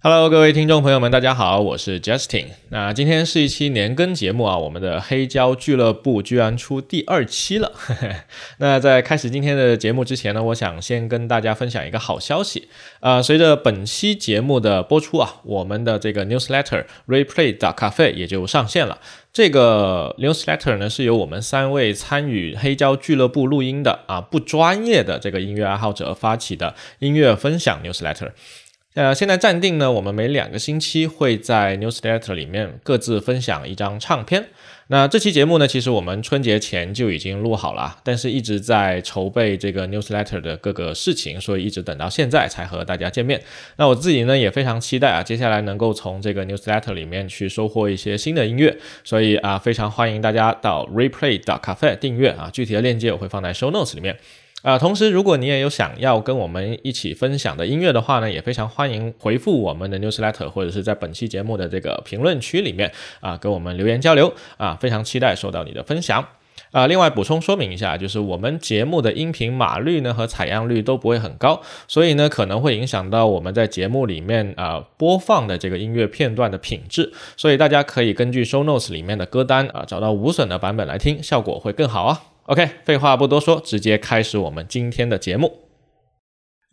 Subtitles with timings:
[0.00, 2.44] Hello，各位听众朋友们，大家好，我是 Justin。
[2.68, 7.72] 那今天是一期年更节目啊，我们的黑胶俱乐部居然出第二期了。
[8.58, 12.68] 那在开始今天的节目之前呢，我想先跟大家分享一个好消息。
[13.00, 19.00] 呃，随着本期节目的播出啊，我们的这个 newsletter Replay 的咖啡也就上线了。
[19.32, 28.30] 这个 newsletter 呢，是由我们三位参与黑胶俱乐部录音的啊不专业的这个音乐爱好者发起的音乐分享 newsletter。
[28.94, 34.48] 呃，现在暂定呢，我们每两个星期会在 newsletter 里面各自分享一张唱片。
[34.88, 43.40] 那这期节目呢，其实我们春节前就已经录好了，但是一直在筹备这个 newsletter 的各个事情，所以一直等到现在才和大家见面。
[43.76, 54.18] 那我自己呢也非常期待啊，接下来能够从这个 newsletter 里面去收获一些新的音乐，所以啊，非常欢迎大家到 replay cafe 订阅啊，具体的链接我会放在 show notes 里面。
[54.62, 62.90] 啊，同时，如果你也有想要跟我们一起分享的音乐的话呢，也非常欢迎回复我们的 newsletter，或者是在本期节目的这个评论区里面
[63.20, 66.26] 啊，跟我们留言交流啊，非常期待收到你的分享
[66.72, 66.88] 啊。
[66.88, 82.20] 另外补充说明一下，就是我们节目的音频码率呢和采样率都不会很高，所以呢可能会影响到我们在节目里面啊播放的这个音乐片段的品质，所以大家可以根据 show notes 里面的歌单啊找到无损的版本来听，效果会更好啊。
[82.48, 85.52] OK，废话不多说，直接开始我们今天的节目。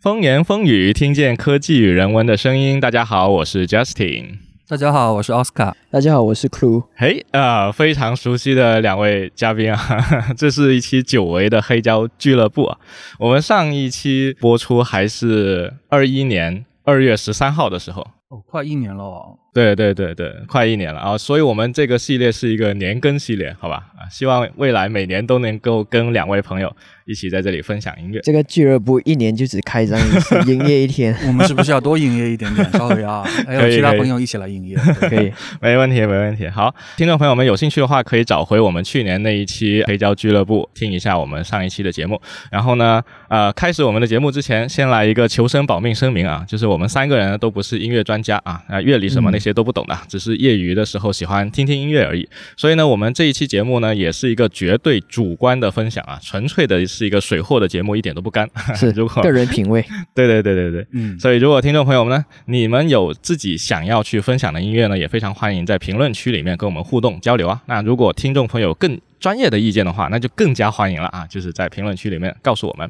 [0.01, 2.79] 风言风语，听见科技与人文的声音。
[2.79, 4.37] 大家好，我是 Justin。
[4.69, 5.75] 大家好，我是奥斯卡。
[5.91, 6.85] 大家好，我是 Crew。
[6.95, 9.77] 嘿，啊，非常熟悉的两位嘉宾啊，
[10.37, 12.77] 这是一期久违的黑胶俱乐部啊。
[13.19, 19.37] 我们上一期播出还是二一年二月十三号的时候，哦，快一年了哦。
[19.55, 23.87] 对对对对，快一年了啊，所以我们这个系列是一个年更系列，好吧？
[23.97, 26.69] 啊，希望未来每年都能够跟两位朋友
[27.05, 28.19] 一起在这里分享音乐。
[28.21, 31.15] 这个俱乐部一年就只开张一次，营业一天。
[31.25, 32.69] 我们是不是要多营业一点点？
[32.75, 35.31] 稍微啊， 还有其他朋友一起来营业，可以，
[35.61, 36.49] 没问题，没问题。
[36.49, 42.21] 好，听众朋友们有兴趣的话，可以找回我们去年那一期黑胶俱乐部，听一下我们上一期的节目。
[42.51, 52.27] 然后呢，呃，开始我们的节目之前，先来一个求生保命声明啊，就是我们三个人都不是音乐专家啊，啊，乐理什么那些都不懂的，只是业余的时候喜欢听听音乐而已。
[52.57, 58.49] 所以呢，我们这一期节目呢，也是一个绝对主观的分享啊，纯粹的是一个水货的节目，一点都不干。
[58.75, 59.83] 是如果个人品味。
[60.13, 67.61] 对对对对对，嗯，所以如果听众朋友们呢，你们有自己想要去分享的音乐呢，也非常欢迎在评论区里面跟我们互动交流啊。
[67.65, 72.89] 那如果听众朋友更专业的意见的话，那就更加欢迎了啊，就是在评论区里面告诉我们。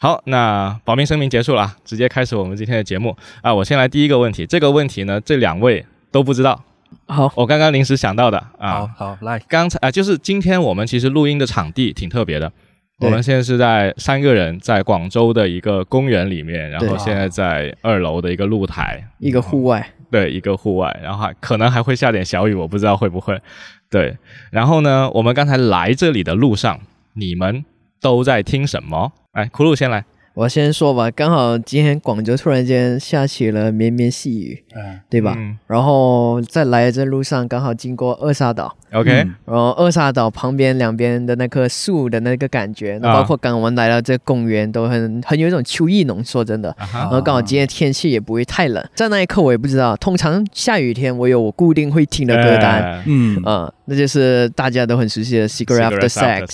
[0.00, 3.16] 好，那保密声明结束了啊，直接开始我们今天的节目。
[3.42, 3.52] 啊。
[3.52, 6.62] 我先来第一个问题，这个问题呢，这两位都不知道，
[7.06, 8.70] 好，我刚刚临时想到的啊。
[8.70, 12.52] 好好来，刚才啊，就是今天我们其实录音的场地挺特别的。
[13.00, 23.40] 我们现在是在三个人在广州的一个公园里面，然后现在在二楼的一个露台，一个户外，对，一个户外，然后还可能还会下点小雨，我不知道会不会。
[23.88, 24.16] 对，
[24.50, 26.80] 然后呢，我们刚才来这里的路上，
[27.14, 27.64] 你们
[28.00, 29.12] 都在听什么？
[29.32, 30.04] 哎，苦鲁先来。
[30.34, 35.00] 我先说吧，刚好今天广州突然间下起了绵绵细雨，嗯。
[35.10, 35.34] 对吧？
[35.36, 35.58] 嗯。
[35.66, 39.34] 然后在来的这路上刚好经过二沙岛，OK，、嗯。
[39.46, 46.70] 然后二沙岛旁边两边的那棵树的那个感觉，包括刚我们来到这公园都很很有一种秋意浓，说真的。
[46.78, 53.02] 啊然后刚好今天天气也不会太冷，在那一刻我也不知道，通常下雨天我有我固定会听的歌单，哎。
[53.06, 53.42] 嗯。
[53.44, 56.46] 嗯，那就是大家都很熟悉的《Cigarette After Sex》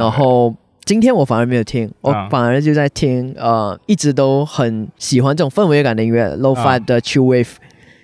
[0.00, 0.52] 然后
[0.90, 7.52] 今天我反而没有听，我啊反而就在听呃，一直都很喜欢这种氛围感的音乐，Lo-Fi 的 Chill Wave。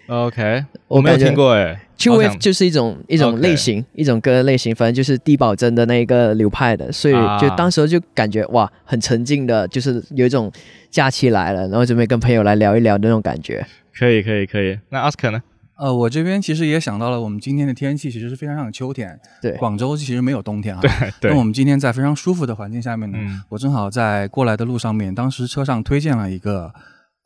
[0.07, 1.81] OK，我没有听过哎。
[1.99, 10.49] Chill Wave 就是一种一种类型一种歌类型，反正就是低保真的那一个流派的，所以啊就当时就感觉哇，很沉浸的，就是有一种
[10.89, 13.67] 假期来了，然后准备跟朋友来聊一聊的那种感觉。
[13.99, 14.79] 可以可以可以。
[14.91, 15.43] 那奥斯卡呢？
[15.79, 20.81] 呃，我这边其实也想到了，我们今天的天气其实是非常像秋天，对，广州其实没有冬天啊。
[20.83, 26.73] 对对那我们今天在非常舒服的环境下面呢，嗯我正好在过来的路上面，当时车上推荐了一个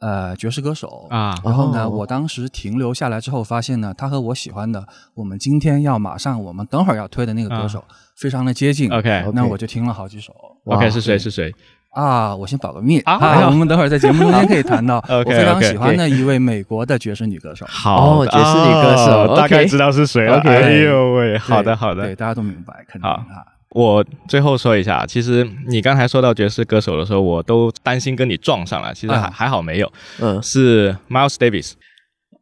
[0.01, 7.85] 呃爵士歌手啊然后呢，哦我当时停留下来之后，发现呢，他和我喜欢的，我们今天要马上，我们等会儿要推的那个歌手，
[8.17, 8.91] 非常的接近。
[8.93, 11.55] OK 那我就听了好几首 OK 是谁是谁？
[11.91, 12.35] 啊。
[12.35, 17.67] 我先保个密啊我们等会儿在节目中间可以谈到 OK，我非常喜欢的一位美国的爵士女歌手。
[17.69, 20.39] 好，哦爵士女歌手哦大概知道是谁了。
[20.41, 22.15] 哎呦喂，好的好的对，。
[22.17, 23.45] 大家都明白，肯定好啊。
[23.71, 31.75] 我最后说一下，其实你刚才说到爵士歌手的时候，我都担心跟你撞上了，其实还、啊还好没有，嗯，是 Miles Davis。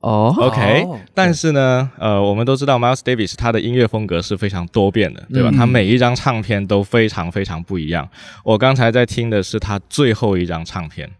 [0.01, 5.51] 哦，OK，、哦但是呢，呃，我们都知道 Miles Davis 他的音乐风格是非常多变的，对吧？
[5.53, 8.09] 嗯他每一张唱片都非常非常不一样。
[8.45, 11.11] 我刚才在听的是他最后一张唱片，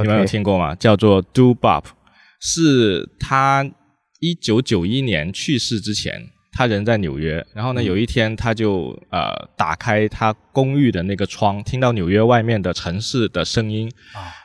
[0.00, 0.74] 你们有听过吗？
[0.76, 1.84] 叫做 Do Bop。
[2.42, 3.68] 是他
[4.20, 13.90] 一九九一年去世之前，他人在纽约，然后呢，有一天他就呃打开他公寓的那个窗，听到纽约外面的城市的声音，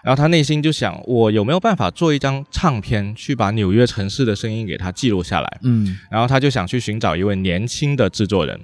[0.04, 5.60] 然后他内心就想，我有没有办法做一张唱片，去把纽约城市的声音给他记录下来？
[5.64, 8.60] 嗯然后他就想去寻找一位年轻的制作人。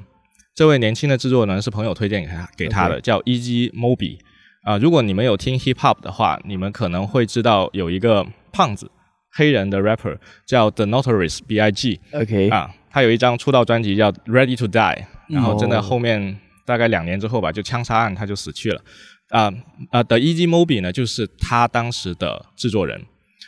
[0.53, 3.71] 这位年轻的制作人是朋友推荐给他给他的 OK 叫 E.G.
[3.71, 4.17] Moby。
[4.63, 8.91] 啊、如果你们有听 hip hop 的话，你们可能会知道有一个胖子
[9.31, 10.15] 黑人的 rapper
[10.45, 18.81] 叫 The Notorious B.I.G.，OK，啊，他有一张出道专辑叫 Ready to Die，然后真的哦后面大概两年之后吧，就枪杀案他就死去了。
[19.29, 19.51] 啊
[19.91, 23.01] 啊的 Easy Moby 呢，就是他当时的制作人。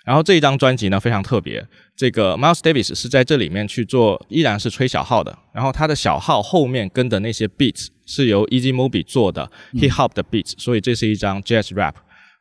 [0.05, 5.37] 然后这一张专辑呢非常特别，这个 Miles Davis 是在这里面去做，依然是吹小号的。
[5.53, 11.93] 然后他的小号后面跟的那些 beats 是由 Easy Moby 做的 hip hop 的 beats，、所以这是一张 jazz rap，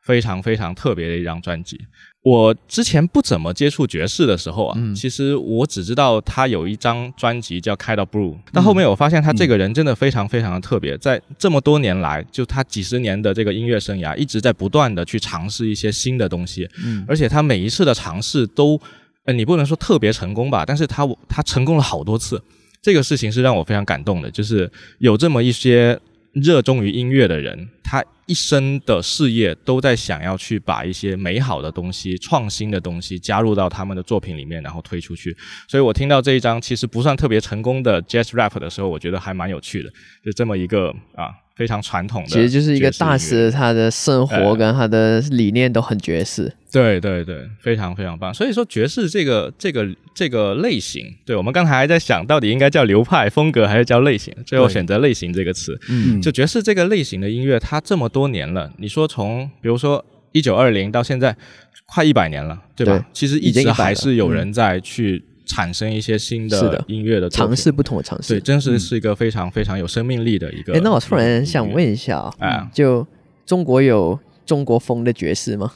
[0.03, 1.79] 非常非常特别的一张专辑。
[2.23, 17.03] 我之前不怎么接触爵士的时候啊，其实我只知道他有一张专辑叫《开到 Blue》，但后面我发现他这个人真的非常非常的特别，在这么多年来，就他几十年的这个音乐生涯，一直在不断的去尝试一些新的东西，嗯。
[17.09, 18.79] 而且他每一次的尝试都，
[19.25, 22.41] 呃，你不能说特别成功吧，但是他他成功了好多次，
[22.81, 25.99] 这个事情是让我非常感动的，就是有这么一些
[26.31, 35.35] 热衷于音乐的人，他一生的事业都在想要去把一些美好的东西、创新的东西加入到他们的作品里面，然后推出去。
[35.67, 39.89] 所以我听到这一张其实不算特别成功的 jazz rap 的时候，我觉得还蛮有趣的，
[40.23, 43.51] 就这么一个啊非常传统的，其实就是一个大师，。
[43.51, 46.51] 他的生活哎跟他的理念都很爵士。
[46.71, 48.33] 对对对，非常非常棒。
[48.33, 55.79] 所以说爵士这个这个这个类型，对我们刚才还在想到底应该叫流派风格还是叫类型，最后选择类型这个词。
[55.89, 61.37] 嗯就爵士这个类型的音乐，它这么多年了，你说从比如说一九二零到现在，
[61.85, 62.97] 快一百年了，对吧？
[62.97, 65.23] 对其实一已经100直还是有人在去
[65.53, 68.41] 产生一些新的音乐的尝试不同的尝试对，。
[68.41, 70.73] 真是是一个非常非常有生命力的一个。
[70.73, 73.05] 哎，那我突然想问一下啊，啊，就
[73.45, 75.73] 中国有中国风的爵士吗？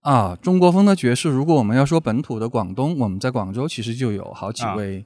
[0.00, 5.04] 啊，中国风的爵士，如果我们要说本土的广东，我们在广州其实就有好几啊位，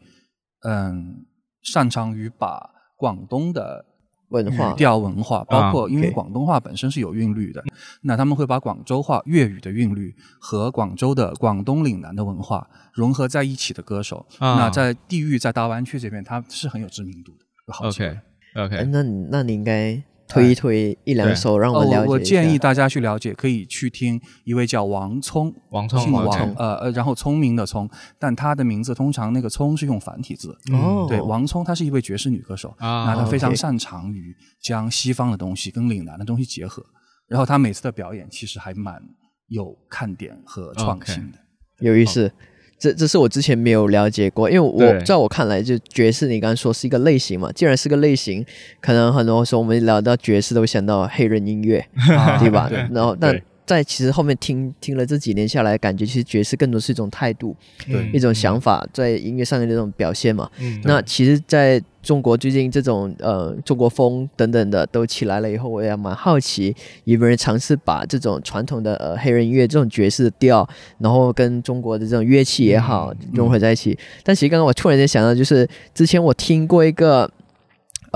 [0.67, 1.25] 嗯，
[1.63, 3.86] 擅长于把广东的
[4.29, 7.63] 文化语调文化，包括因为广东话本身是有韵律的，
[8.03, 14.57] 那他们会把广州话粤语的韵律和广州的广东岭南的文化融合在一起的歌手，啊。
[14.57, 17.45] 那在地域在大湾区这边，他是很有知名度的。
[17.67, 18.19] 有好 OK
[18.55, 21.99] 哎 OK，那你那你应该推一推一两首，让我了解。
[21.99, 26.27] 我我建议大家去了解，可以去听一位叫王聪，王聪姓王
[26.57, 27.89] 呃呃，然后聪明的聪，
[28.19, 30.57] 但他的名字通常那个聪是用繁体字。
[30.73, 36.85] 哦，对，王聪她是一位爵士女歌手，啊那她非常擅长于将西方的东西跟岭南的东西结合，
[37.29, 39.01] 然后她每次的表演其实还蛮
[39.49, 41.39] 有看点和创新的。
[41.79, 42.33] 有意思。
[42.79, 48.45] 这这是我之前没有了解过，因为我在我看来，就爵士你刚刚说是一个类型嘛，既然是个类型，
[48.81, 51.79] 可能很多时候我们聊到爵士都会想到黑人音乐，
[52.17, 52.69] 啊对吧？
[52.69, 57.55] 对然后但对在其实后面听听了这几年下来，感觉其实爵士更多是一种态度，
[57.85, 60.49] 对一种想法，在音乐上的这种表现嘛。
[60.61, 66.73] 嗯那其实在中国最近这种呃中国风等等的都起来了以后，我也蛮好奇，
[67.03, 73.99] 有没有人尝试把这种传统的呃黑人音乐这种爵士的调，然后跟中国的这种乐器也好、融合在一起。
[74.23, 77.29] 但其实刚刚我突然间想到，就是之前我听过一个。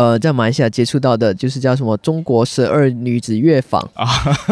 [0.01, 4.07] 呃，在马来西亚接触到的，就是叫什么“中国十二女子乐坊”啊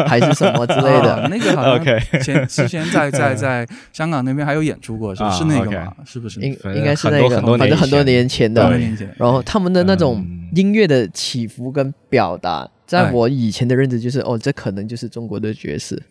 [0.07, 1.15] 还是什么之类的。
[1.15, 5.95] 啊那个好像 OK 前之前在在在香港那边还有演出过，是啊是那个吗？
[6.05, 6.39] 是不是？
[6.41, 8.95] 应应该是那个，反正很多年前的多年。
[8.95, 16.03] 前，然后他们的那种嗯音乐的起伏跟表达，在哎我以前的认知就是，哦，这可能就是中国的爵士。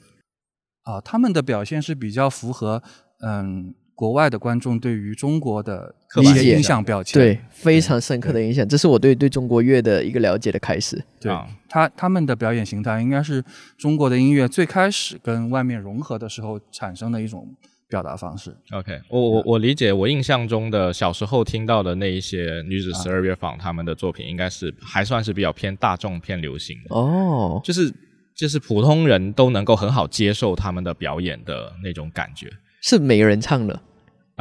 [0.82, 2.82] 啊，他们的表现是比较符合
[3.24, 7.20] 嗯国外的观众对于中国的刻板印象一些印象标签。
[7.20, 11.04] 对，非常深刻的影响，这是我对对中国乐的一个了解的开始。
[11.20, 13.44] 对啊，他他们的表演形态应该是
[13.76, 17.48] 中国的音乐最开始跟外面融合的时候产生的一种
[17.90, 18.56] 表达方式。
[18.72, 27.92] OK，我我我理解，我印象中的小时候听到的那一些女子十二乐坊他们的作品，应该是还算是比较偏大众、偏流行的，哦，就是
[28.36, 32.48] 就是普通人都能够很好接受他们的表演的那种感觉。
[32.80, 33.80] 是每个人唱的，嗯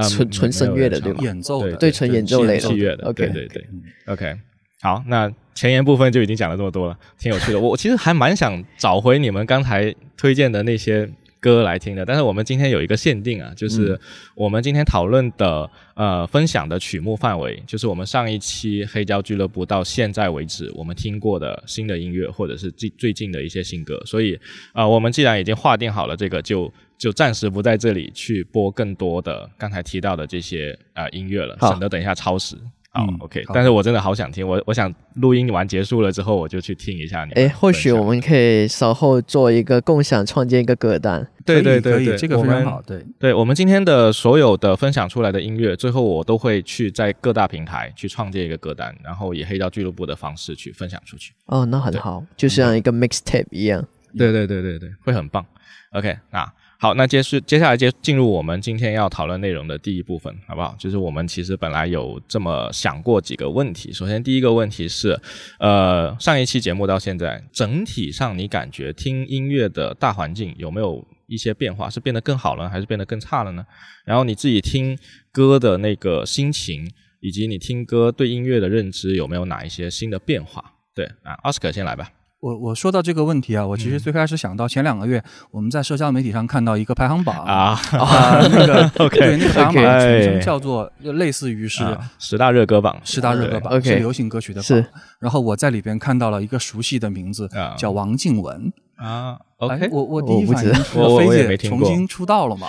[0.02, 1.20] 纯纯声乐的对吧？
[1.22, 2.60] 演奏的，对纯演奏类的。
[2.60, 3.48] 器乐的，OK 对对。
[3.48, 3.82] 对嗯。
[4.06, 4.36] OK，
[4.82, 7.58] 好，那前言部分就已经讲了这么多了，挺有趣的。
[7.58, 11.08] 我我其实还蛮想找回你们刚才推荐的那些
[11.46, 12.04] 歌来听的。
[12.04, 13.98] 但是我们今天有一个限定啊，就是
[14.34, 24.02] 我们今天讨论的呃分享的曲目范围，就是我们上一期黑胶俱乐部到现在为止我们听过的新的音乐，或者是最最近的一些新歌。
[24.04, 24.34] 所以
[24.72, 32.56] 啊、呃我们既然已经划定好了这个，就就暂时不在这里去播更多的刚才提到的这些呃音乐了，省得等一下超时。
[32.96, 41.26] 好、嗯 o k 好但是我真的好想听，我我想录音完结束了之后，我就去听一下你们哎，或许我们可以稍后做一个共享，创建一个歌单。
[41.44, 42.82] 对对对对，这个非常好。
[42.82, 51.32] 对，对我们今天的所有的分享出来的音乐，最后我都会去在各大平台去创建一个歌单，然后以黑胶俱乐部的方式去分享出去。
[51.46, 53.86] 哦，那很好，就像一个 mixtape 一样。
[54.18, 55.44] 对对对对对，会很棒。
[55.92, 60.76] OK，那好，那接是接下来接进入我们今天要讨论内容的第一部分，好不好？
[60.78, 63.90] 就是我们其实本来有这么想过几个问题。
[63.92, 65.18] 首先，第一个问题是，
[65.58, 71.88] 呃，上一期节目到现在，整体上你感觉听音乐的大环境有没有一些变化？
[71.88, 73.64] 是变得更好了，还是变得更差了呢？
[74.04, 74.98] 然后你自己听
[75.32, 76.86] 歌的那个心情，
[77.20, 80.62] 以及你听歌对音乐的认知，有没有哪一些新的变化？
[80.94, 82.10] 对啊，奥斯卡先来吧。
[82.46, 94.90] 我我说到这个问题啊，我嗯其实最开始想到前两个月我们在社交媒体上看到一个排行榜啊啊， 那个 OK，对那个排行榜叫做就类似于是啊十大热歌榜，十大热歌榜，是流行歌曲的是榜。
[95.18, 98.72] 然后我在里边看到了一个熟悉的名字啊，叫王静雯。
[98.96, 102.68] 啊哎，OK，我我第一反应 是我我也没菲姐重新出道了嘛？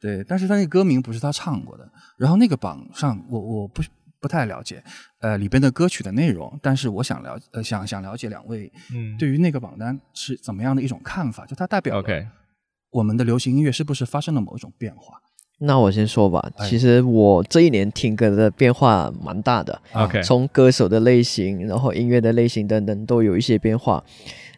[0.00, 1.88] 对，但是她那歌名不是她唱过的。
[2.16, 3.82] 然后那个榜上，我我不
[4.24, 4.82] 不太了解，
[5.20, 12.02] 呃，里边的歌曲的内容，但是我想了呃想想了解两位嗯对于那个榜单是怎么样的一种看法，就它代表
[12.90, 15.20] 我们的流行音乐是不是发生了某一种变化？
[15.58, 24.02] 那我先说吧，哎其实我这一年听歌的变化蛮大的，OK 从歌手的类型，然后音乐的类型等等都有一些变化。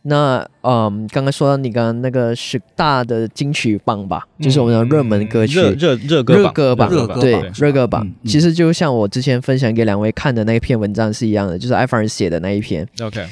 [0.09, 5.59] 那嗯，刚刚说到你刚刚那个十大的金曲榜吧，就是我们的热门歌曲。
[5.59, 8.09] 热热热歌榜，热歌榜，对热歌榜。
[8.25, 13.25] 其实就像我之前分享给两位看的那一篇文章是一样的，就是艾凡人写的那一篇，OK，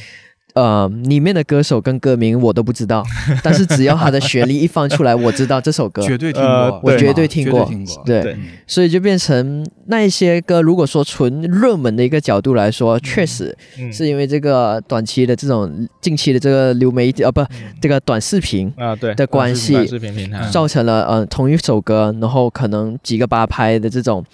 [0.54, 3.04] 呃，里面的歌手跟歌名我都不知道，
[3.42, 8.02] 但是只要他的旋律一放出来，我知道这首歌，绝对听呃过，我绝对听过听过。
[8.06, 8.36] 对。
[8.66, 13.92] 所以就变成那一些歌，如果说纯热门的一个角度来说，确实嗯。
[13.92, 17.44] 是因为这个短期的这种近期的这个流媒体啊，不，
[17.80, 24.24] 这个短视频啊，对的关系短视频平台，造成了呃同一首歌，然后可能几个八拍的这种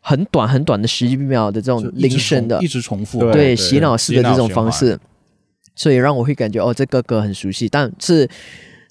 [0.00, 3.56] 很短很短的十几秒的这种铃声的重一直重复，对对。
[3.56, 4.98] 洗脑式的这种方式，
[5.76, 7.68] 所以让我会感觉哦，这个歌很熟悉。
[7.68, 8.28] 但是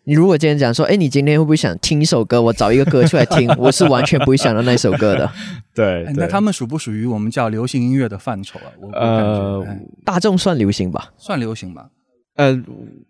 [0.05, 2.41] 你如果今天讲说，哎，你今天会不会想听一首歌？
[2.41, 5.29] 我找一个歌出来听， 我是完全不会想到那首歌的。
[5.73, 8.69] 对哎，那他们属不属于我们叫流行音乐的范畴啊？
[8.93, 11.11] 呃、哎大众算流行吧？
[11.17, 11.89] 算流行吧。
[12.35, 12.61] 呃，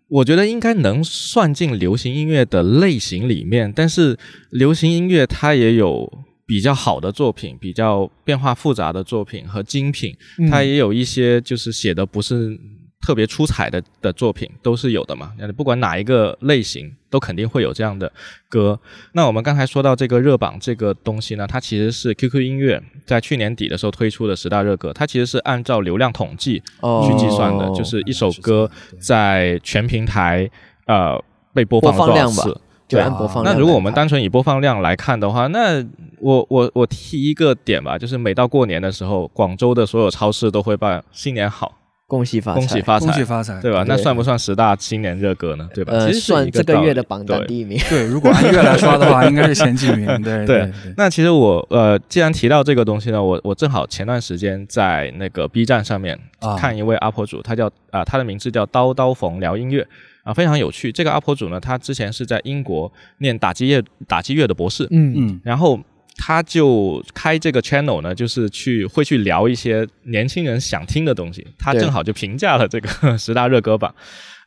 [0.08, 4.16] 我觉得应该能算进流行音乐的类型里面，但是
[4.50, 6.10] 流行音乐它也有
[6.46, 10.16] 比较好的作品，比较变化复杂的作品和精品，
[10.48, 12.56] 它也有一些就是写的不是
[13.00, 15.32] 特别出彩的的作品，都是有的嘛。
[15.38, 18.10] 那不管哪一个类型，都肯定会有这样的
[18.48, 18.78] 歌。
[19.12, 30.50] 那我们刚才说到这个热榜这个东西呢，它其实是 QQ 音乐在去年底的时候推出的十大热歌，它其实是按照流量统计哦去计算的，就是一首歌在全平台
[30.86, 31.22] 呃
[31.54, 32.60] 被播放量吧多少次。
[32.88, 33.52] 就对按播放量。
[33.52, 35.84] 那如果我们单纯以播放量来看的话，那
[36.20, 41.76] 我我我提一个点吧，就是每到过年的时候，广州的所有超市都会办新年好，
[42.08, 43.84] 恭喜发财，恭喜发财，恭喜发财，对吧？
[43.88, 45.68] 那算不算十大新年热歌呢？
[45.74, 45.92] 对吧？
[45.92, 47.76] 呃，其实算这个月的榜单第一名。
[47.88, 50.06] 对，如果按月来刷的话，应该是前几名。
[50.22, 50.46] 对对。
[50.46, 56.56] 对，那其实我呃，既然提到这个东西呢，我我正好前段时间在那个 B 站上面啊。
[56.56, 59.86] 看一位 UP 主，他叫啊、他的名字叫刀刀冯聊音乐。
[60.22, 60.90] 啊、非常有趣。
[60.90, 65.14] 这个 UP 主呢，他之前是在英国念打击乐打击乐的博士，嗯。
[65.16, 65.40] 嗯。
[65.42, 65.78] 然后
[66.18, 71.46] 他就开这个 channel 呢，就是去会去聊一些年轻人想听的东西。
[71.58, 73.94] 他正好就评价了这个 十大热歌榜，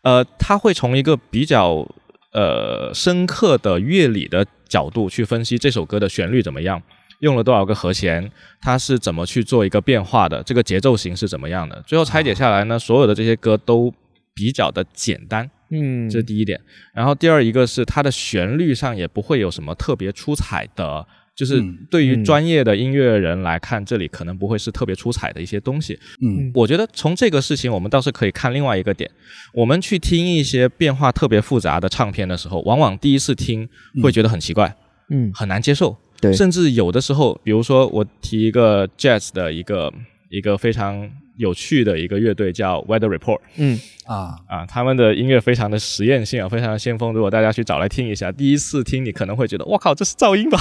[0.04, 1.88] 呃，他会从一个比较
[2.34, 6.82] 呃深刻的乐理的角度去分析这首歌的旋律怎么样。
[7.20, 8.32] 用了多少个和弦？
[8.62, 10.42] 它是怎么去做一个变化的？
[10.44, 11.84] 这个节奏型是怎么样的？
[11.86, 13.94] 最后拆解下来呢，所有的这些歌都
[14.34, 16.58] 比较的简单，嗯，这是第一点。
[16.94, 21.06] 然后第二一个是它的旋律上也不会有什么特别出彩的，
[21.40, 25.98] 就是嗯对于嗯专业的音乐人来看，这里可能不会是特别出彩的一些东西。
[26.22, 29.10] 嗯我觉得从这个事情，我们倒是可以看另外一个点。
[29.54, 33.66] 我们去听一些变化特别复杂的唱片的时候，往往第一次听
[34.04, 34.76] 会觉得很奇怪，
[35.12, 35.96] 嗯，很难接受。
[36.20, 39.90] 对甚至有的时候，比如说我提一个 jazz 的一个
[40.30, 47.14] 一个非常有趣的一个乐队叫 Weather Report 嗯，啊，啊，他们的音乐非常的实验性啊，非常的先锋。
[47.14, 50.60] 如果大家去找来听一下，第一次听你可能会觉得，我靠，这是噪音吧？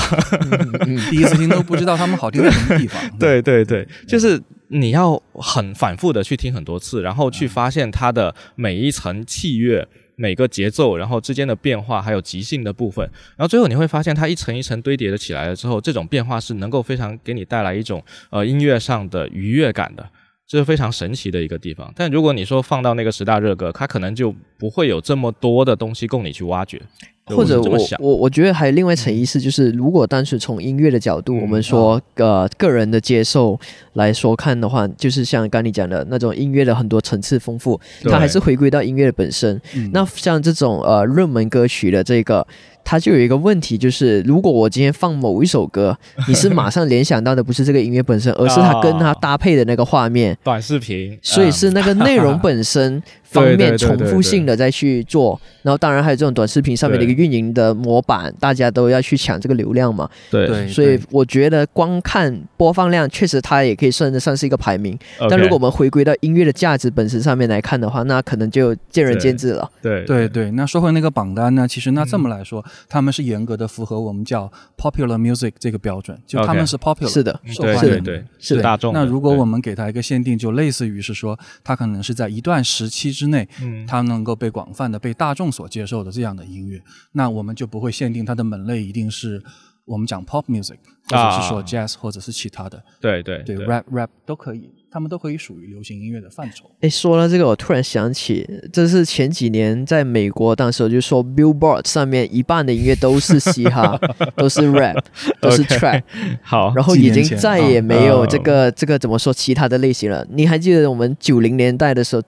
[1.11, 3.02] 第一次听都不知道他们好听在什么地方。
[3.18, 9.87] 对对对，就是你要很反复的去听很多次，然后去发现它的每一层器乐。
[10.20, 20.04] 每个节奏，然后之间的变化，还有即兴的部分，然后最后你会发现，它一层一层堆叠的起来了之后，这种变化是能够非常给你带来一种呃音乐上的愉悦感的，
[20.49, 21.93] 这是非常神奇的一个地方。
[21.95, 26.81] 但如果你说放到那个十大热歌，它可能就不会有这么多的东西供你去挖掘。
[27.26, 33.61] 或者我想我我觉得还有另外一层意思，就是如果单纯从音乐的角度，嗯我们说呃个人的接受
[33.93, 39.61] 来说看的话，就是像刚你讲的那种音乐的很多层次丰富，它还是回归到音乐的本身。
[39.76, 42.47] 嗯那像这种呃热门歌曲的这个，
[42.90, 45.95] 它就有一个问题，就是如果我今天放某一首歌，
[46.26, 50.35] 你是马上联想到的不是这个音乐本身，而是它跟它搭配的那个画面。
[50.42, 60.08] 短视频，所以是那个内容本身方面重复性的再去做，然后当然还有这种短视频上面的一个运营的模板，大家都要去抢这个流量嘛。
[60.30, 64.99] 对对，所以我觉得光看播放量，确实它也可以算得上是一个排名。
[65.28, 69.70] 但如果我们回归到音乐的价值本身上面来看的话，那可能就见仁见智了。
[69.82, 77.88] 对对对，那说回那个榜单呢，其实那这么来说，他们是严格的符合我们叫 popular music 这个标准，就他们是 popular，是的，受欢迎的。
[77.88, 79.00] 对对对，是的大众的。
[79.00, 83.87] 那如果我们给他一个限定，就类似于是说，他可能是在一段时期之内，嗯。
[83.87, 86.80] 它能够被广泛的被大众所接受的这样的音乐，
[87.12, 89.42] 那我们就不会限定它的门类一定是
[89.84, 90.76] 我们讲 pop music，
[91.08, 91.64] 或者是说啊。
[91.66, 96.70] jazz，或者是其他的，对对对 rap rap 都可以，他们都可以属于流行音乐的范畴。
[96.80, 103.98] 哎，说了这个，我突然想起，这是前几年在美国，当时我就说 Billboard 上面一半的音乐都是嘻哈，
[104.37, 105.02] 都是 rap，
[105.40, 106.02] 都是 trap，
[106.42, 110.26] 好，然后已经再也没有啊这个、这个怎么说其他的类型了。
[110.30, 112.22] 你还记得我们九零年代的时候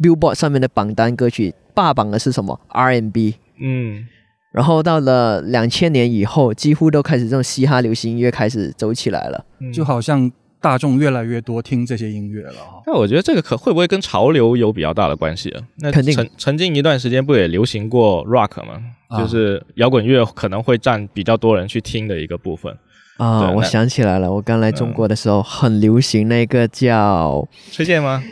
[0.00, 3.36] ，Billboard 上面的榜单歌曲霸榜的是什么 R&B？
[3.60, 4.06] 嗯，
[4.52, 9.44] 然后到了两千年以后，几乎都开始这种嘻哈流行音乐开始走起来了。
[9.60, 12.82] 嗯就好像大众越来越多听这些音乐了哈。
[12.86, 15.62] 那我觉得这个可会不会跟潮流有比较大的关系啊？
[15.78, 18.80] 那肯定曾曾经一段时间不也流行过 rock 吗？
[19.08, 22.76] 啊就是摇滚乐可能会占比较多人去听的一个部分。
[23.18, 28.22] 啊，我想起来了，我刚来中国的时候很流行那个叫崔健吗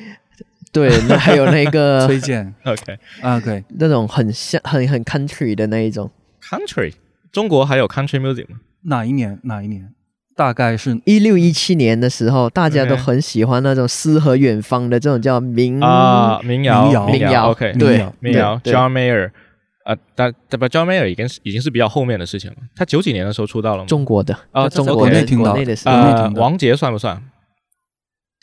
[0.74, 3.64] 对，那还有那个崔健？OK，country、啊，对。
[3.78, 6.10] 那种很像很很 country 的那一种
[6.42, 6.92] country。
[7.32, 8.58] 中国还有 country music 吗？
[8.82, 9.38] 哪一年？
[9.44, 9.90] 哪一年？
[10.36, 19.30] 大概是一六一七年的时候，大家都很喜欢那种诗和远方的这种叫民啊，民谣，民谣民谣，OK，对谣民谣，John Mayer。
[19.84, 22.56] 啊，但但不，John Mayer 已经是已经是比较后面的事情了。
[22.74, 23.86] 他九几年的时候出道了吗？
[23.86, 27.22] 中国的啊，中国国内听到国内的是国内呃听，的王杰算不算？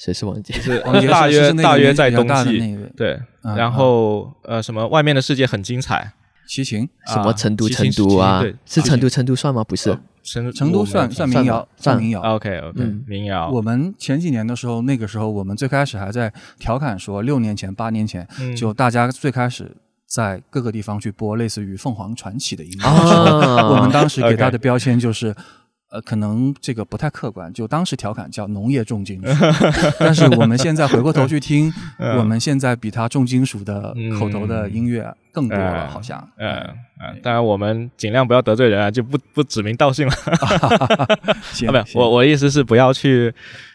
[0.03, 0.53] 谁是王杰？
[0.55, 3.19] 是 王杰大约大约在冬季，大的那位对。
[3.43, 6.13] 嗯然后呃，什么外面的世界很精彩，
[6.47, 8.55] 齐秦，什么啊成都成都啊对？
[8.65, 9.63] 是成都成都算吗？
[9.63, 12.21] 不是呃，成成都算算民谣，算算民谣。
[12.21, 19.75] OK OK，嗯民谣，我们前几年的时候，那个时候我们最开始还在调侃说，六年前、八年前，嗯就大家最开始
[20.07, 22.85] 在各个地方去播类似于凤凰传奇的音乐。
[22.87, 25.35] 啊我们当时给他的标签就是。
[25.91, 29.45] 呃，可能这个不太客观，就当时调侃叫农业重金属，
[29.99, 36.25] 但是我们现在回过头去听， 嗯我们现在比他重金属的嗯口头的音乐更多了，嗯好像。
[36.37, 36.49] 嗯
[37.03, 40.13] 嗯，当然我们尽量不要得罪人啊，就不不指名道姓了。
[41.51, 43.33] 行 啊，不，我我意思是不要去，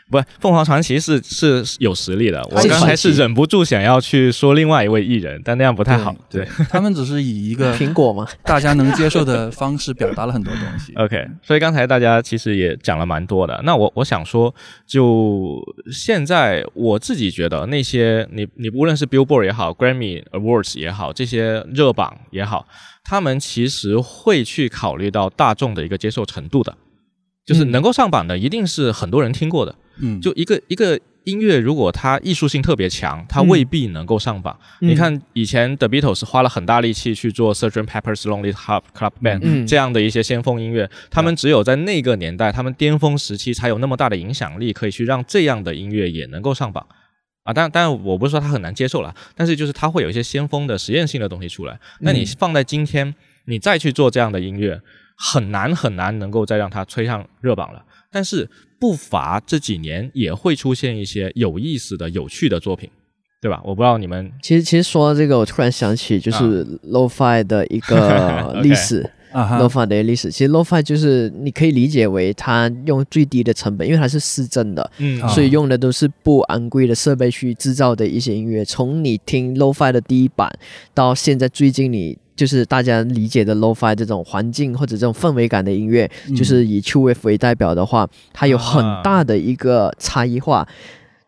[0.08, 2.40] 不，凤凰传奇是是有实力的。
[2.52, 6.14] 我刚才是忍不住想要去说另外一位艺人，但那样不太好。
[6.30, 8.24] 对，对 他们只是以一个 苹果嘛？
[8.44, 10.94] 大家能接受的方式表达了很多东西。
[10.96, 13.60] OK，所以刚才大家其实也讲了蛮多的。
[13.64, 14.54] 那我我想说，
[14.86, 15.60] 就
[15.92, 22.68] 现在我自己觉得那些你你无论是 Billboard 也好，Grammy Awards 也好，这些热榜也好，
[23.02, 26.76] 他们其实会去考虑到大众的一个接受程度的，
[27.44, 29.74] 就是嗯能够上榜的一定是很多人听过的。
[30.00, 34.56] 嗯，就一个一个音乐，如果它艺术性特别强，它嗯未必能够上榜。
[34.80, 37.86] 嗯你看以前 The Beatles 花了很大力气去做 Sgt.
[37.86, 46.86] Pepper's Lonely Heart Club Band、嗯这样的一些先锋音乐，他们只有在那个年代，他们巅峰时期才有那么大的影响力，可以去让这样的音乐也能够上榜。
[47.42, 51.78] 啊，当然，当然，我不是说它很难接受了，但是就是它会有一些先锋的实验性的东西出来。
[52.00, 53.14] 那你放在今天，
[53.46, 54.80] 你再去做这样的音乐，
[55.16, 57.84] 很难很难能够再让它吹上热榜了。
[58.10, 62.88] 但是不乏这几年也会出现一些有意思的、有趣的作品，
[63.40, 63.60] 对吧？
[63.64, 69.08] 我不知道你们其实其实说到这个，我突然想起就是 lo-fi 的一个 历史。
[69.32, 70.30] 啊哈 lo-fi 的历史。
[70.30, 78.64] 其实 lo-fi 就是你可以理解为它用最低的成本，因为它是市政的，嗯啊所以用的都是不昂贵的设备去制造的一些音乐。
[78.64, 80.50] 从你听 lo-fi 的第一版
[80.94, 82.16] 到现在最近你。
[82.36, 90.68] 就是大家理解的 lo-fi 这种环境或者这种氛围感的音乐，嗯就是以 True Wave 为代表的话，它有很大的一个差异化。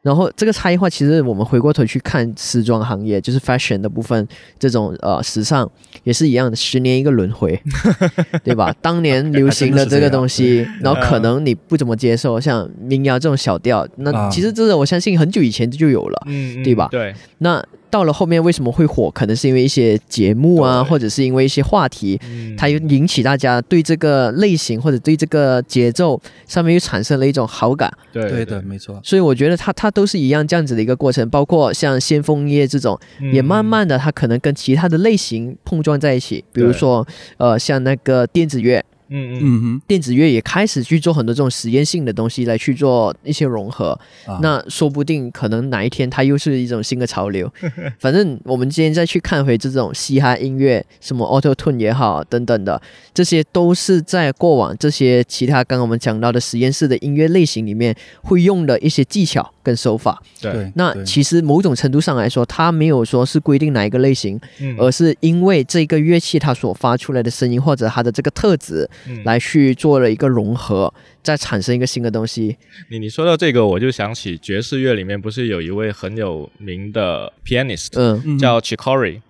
[0.00, 4.26] 然后这个差异化，其实我们回过头去看时装行业，就是 fashion 的部分，
[4.58, 5.70] 这种呃时尚
[6.04, 7.60] 也是一样的，十年一个轮回，
[8.44, 8.74] 对吧？
[8.80, 16.26] 当年流行的这个东西，然后可能你不怎么接受，像民谣这种小调，那啊其实这个我相信很久以前就有了。
[16.64, 19.10] 对吧对，那到了后面为什么会火？
[19.10, 27.92] 可能是因为一些节目啊，或者是因为一些话题，嗯它又引起大家对这个类型或者对这个节奏上面又产生了一种好感。
[28.12, 29.00] 对对的，，没错。
[29.02, 39.38] 所以我觉得它它都是一样这样子的一个过程，包括像先锋业这种，嗯也慢慢的它可能跟其他的类型碰撞在一起，比如说呃像那个电子乐，嗯嗯。
[39.40, 44.38] 嗯哼，电子乐也开始去做很多这种实验性的东西来去做一些融合，啊。
[44.42, 47.50] 那说不定可能哪一天它又是一种新的潮流。
[47.98, 52.80] 反正我们今天再去看回这种嘻哈音乐，什么 Auto Tune 也好等等的，
[53.12, 60.18] 这些都是在过往这些其他刚刚我们讲到的实验室的音乐类型里面会用的一些技巧跟手法。
[60.40, 64.74] 对，那其实某种程度上来说，它没有说是规定哪一个类型，嗯。
[64.78, 69.22] 而是因为这个乐器它所发出来的声音或者它的这个特质，嗯。
[69.24, 72.56] 来去做了一个融合，再产生一个新的东西。
[72.90, 78.22] 你你说到这个，我就想起爵士乐里面不是有一位很有名的 pianist，、嗯。
[78.24, 78.38] 嗯。
[78.38, 79.20] 叫 Chicory，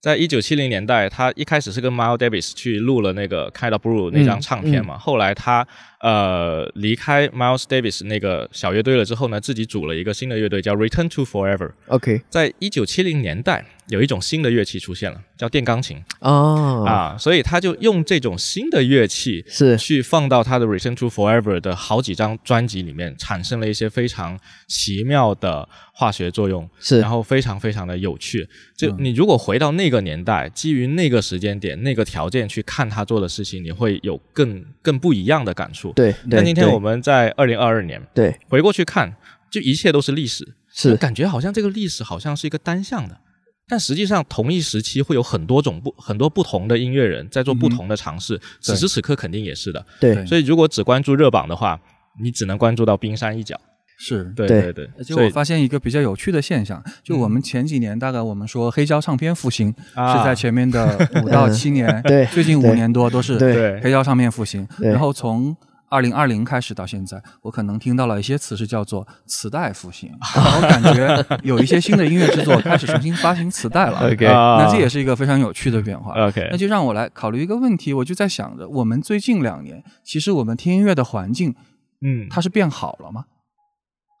[0.00, 5.66] 在一九七零年代，他一开始是跟 Miles Davis 去录了那个《Kind of Blue》那张唱片嘛，后来他
[6.04, 11.70] 呃离开 Miles Davis 那个小乐队了之后呢，自己组了一个新的乐队叫 Return to Forever。
[11.86, 28.46] ，OK，在一九七零年代，有一种新的乐器出现了，叫电钢琴、哦，啊，所以他就用这种新的乐器是去放到他的《Return to Forever》的好几张专辑里面，产生了一些非常奇妙的化学作用，是然后非常非常的有趣。
[28.76, 35.93] 就嗯你如果回到那个年代，基于那个时间点、那个条件去看他做的事情，你会有更更不一样的感触。
[35.94, 36.18] 对对。
[36.30, 38.36] 但今天我们在二零二二年对。
[38.48, 39.14] 回过去看，
[39.50, 40.96] 就一切都是历史，是。
[40.96, 43.18] 感觉好像这个历史好像是一个单向的。
[43.66, 48.38] 但实际上，同一时期会有很多种不很多不同的音乐人在做不同的尝试。
[48.60, 49.82] 此时此刻肯定也是的。
[49.98, 50.14] 对。
[50.14, 50.26] 对。
[50.26, 51.80] 所以如果只关注热榜的话，
[52.20, 53.58] 你只能关注到冰山一角。
[53.96, 54.24] 是。
[54.36, 54.60] 对对。
[54.64, 60.18] 对对，而且我发现一个比较有趣的现象，就我们前几年大概我们说黑胶唱片复兴啊。
[60.18, 62.26] 是在前面的五到七年， 对。
[62.26, 63.54] 最近五年多都是对。
[63.54, 63.80] 对。
[63.80, 65.56] 黑胶唱片复兴，然后从。
[65.94, 74.00] 二零二零开始到现在，我可能听到了一些词是叫做磁带复兴，我感觉有一些新的音乐制作开始重新发行磁带了。
[74.10, 76.12] OK 啊那这也是一个非常有趣的变化。
[76.26, 81.54] OK 那就让我来考虑一个问题，我就在想着，我们最近两年，其实我们听音乐的环境，
[82.00, 83.26] 嗯，它是变好了吗？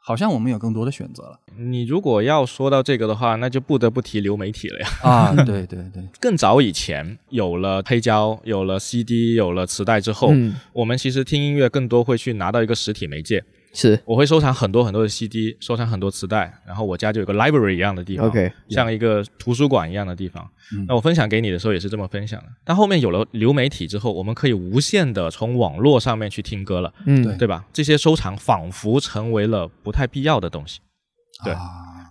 [0.06, 4.88] 好像我们有更多的选择了你如果要说到这个的话，那就不得不提流媒体了呀。
[5.02, 5.32] 啊！
[5.46, 13.42] 对对对，更早以前有了黑胶、有了 CD、有了磁带之后，嗯，我们其实听音乐更多会去拿到一个实体媒介。
[13.74, 20.48] 是我会收藏很多很多的 CD，收藏很多磁带，然后我家就有个 library 一样的地方 OK 像一个图书馆一样的地方。
[20.72, 22.46] 嗯那我分享给你的时候也是这么分享的。
[22.64, 27.66] 但后面有了流媒体之后，我们可以无限的从网络上面去听歌了，嗯对对吧？
[27.72, 30.80] 这些收藏仿佛成为了不太必要的东西。
[31.44, 31.60] 对啊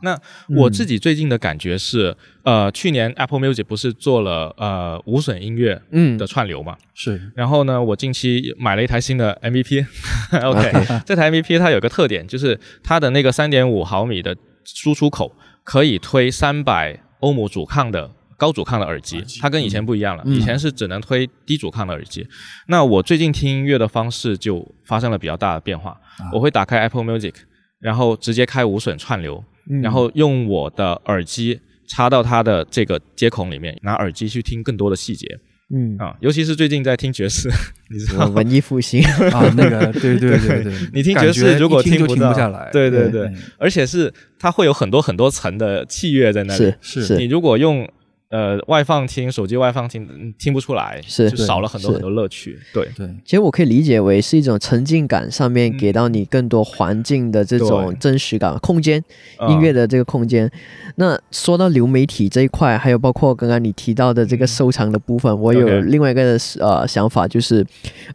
[0.03, 0.19] 那
[0.57, 6.77] 我自己最近的感觉是，呃，去年 Apple Music 不是做了呃无损音乐嗯的串流嘛？
[6.93, 9.85] 是然后呢，我近期买了一台新的 MVP。
[10.43, 10.71] OK，
[11.05, 14.35] 这台 MVP 它有个特点，就是它的那个三点五毫米的
[14.65, 18.11] 输出口可以推三百欧姆阻抗的。
[18.35, 20.23] 高阻抗的耳机，它跟以前不一样了。
[20.25, 22.27] 嗯以前是只能推低阻抗的耳机。
[22.67, 25.95] 那我最近听音乐的方式就发生了比较大的变化。
[26.33, 27.33] 我会打开 Apple Music，
[27.79, 29.81] 然后直接开无损串流，嗯。
[29.81, 35.39] 然后用我的耳机插到它的这个接孔里面，拿耳机去听更多的细节。
[35.73, 36.15] 嗯，啊。
[36.19, 37.49] 尤其是最近在听爵士，
[37.89, 38.27] 你知道？
[38.27, 43.27] 文艺复兴， 啊，那个对对对对，你听爵士如果听就不到停不下来，对对对。
[43.27, 46.73] 对，而且是它会有很多很多层的器乐在那里。
[46.81, 47.03] 是。
[47.03, 47.17] 是。
[47.17, 47.89] 你如果用
[48.33, 52.57] 呃外放听，手机外放听，嗯听不出来，是就少了很多很多乐趣。
[52.73, 53.07] 对，对。
[53.23, 58.99] 其实我可以理解为是一种沉浸感上面嗯给到你更多环境的这种真实感、空间、
[59.39, 60.49] 嗯音乐的这个空间。
[60.95, 67.63] 那说到流媒体这一块，还有包括刚刚你提到的这个收藏的部分，我有另外一个呃想法，就是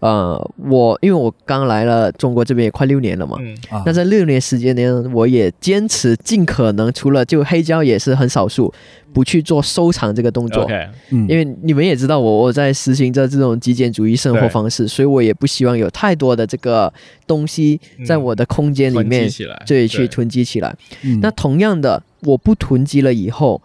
[0.00, 3.57] 呃，我因为我刚来了中国这边也快六年了嘛，嗯。
[3.70, 3.83] 啊。
[3.87, 8.72] 那在六年时间呢，我也坚持尽可能，除了就黑胶也是很少数，
[9.12, 10.66] 不去做收藏长这个动作。
[11.11, 16.92] 因为你们也知道我我在实行着这种极简主义生活方式，所以我也不希望有太多的这个
[17.27, 20.75] 东西在我的空间里面积起来，对去囤积起来。
[21.05, 23.61] 嗯那同样的，我不囤积了以后，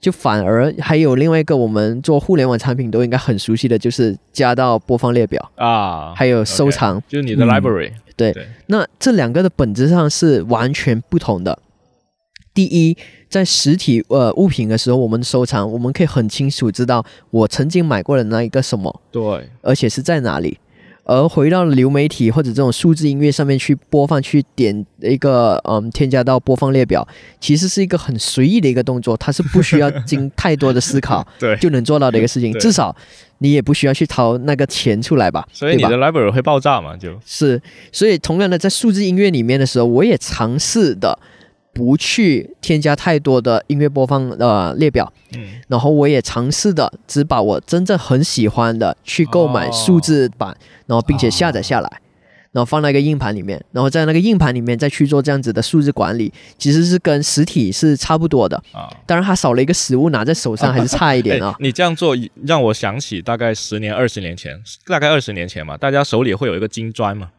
[0.00, 7.02] 就反而还有另外一个我们做互联网产品都应该很熟悉的，就是加到播放列表，啊，还有收藏。
[7.08, 11.58] 就是你的嗯 library，对对，那这两个的本质上是完全不同的。
[12.52, 12.96] 第一，
[13.34, 20.56] 在实体呃物品的时候，我们收藏，我们可以很清楚知道我曾经买过的那一个什么，对，而且是在哪里。
[21.02, 27.06] 而回到流媒体或者这种数字音乐上面去播放，去点一个嗯添加到播放列表，
[27.40, 32.52] 其实是一个很随意的一个动作，它是不需要经太多的思考 对就能做到的一个事情。
[32.60, 32.94] 至少
[33.38, 36.96] 你也不需要去掏那个钱出来吧，所以你的 library 会爆炸嘛？
[36.96, 41.18] 就，是，所以同样的，在数字音乐里面的时候，我也尝试的
[41.74, 50.56] 不去添加太多的音乐播放呃列表，嗯，然后我也尝试的只把我真正很喜欢的去购买哦数字版，
[50.86, 52.00] 然后并且下载下来。
[52.52, 58.56] 然后放在一个硬盘里面，然后在那个硬盘里面再去做这样子的数字管理，其实是跟实体是差不多的。
[58.70, 58.86] 啊。
[59.06, 61.56] 当然，它少了一个实物拿在手上还是差一点啊哎。
[61.58, 67.30] 你这样做让我想起大概十年、二十年前，大概二十年前嘛，大家手里会有一个金砖嘛，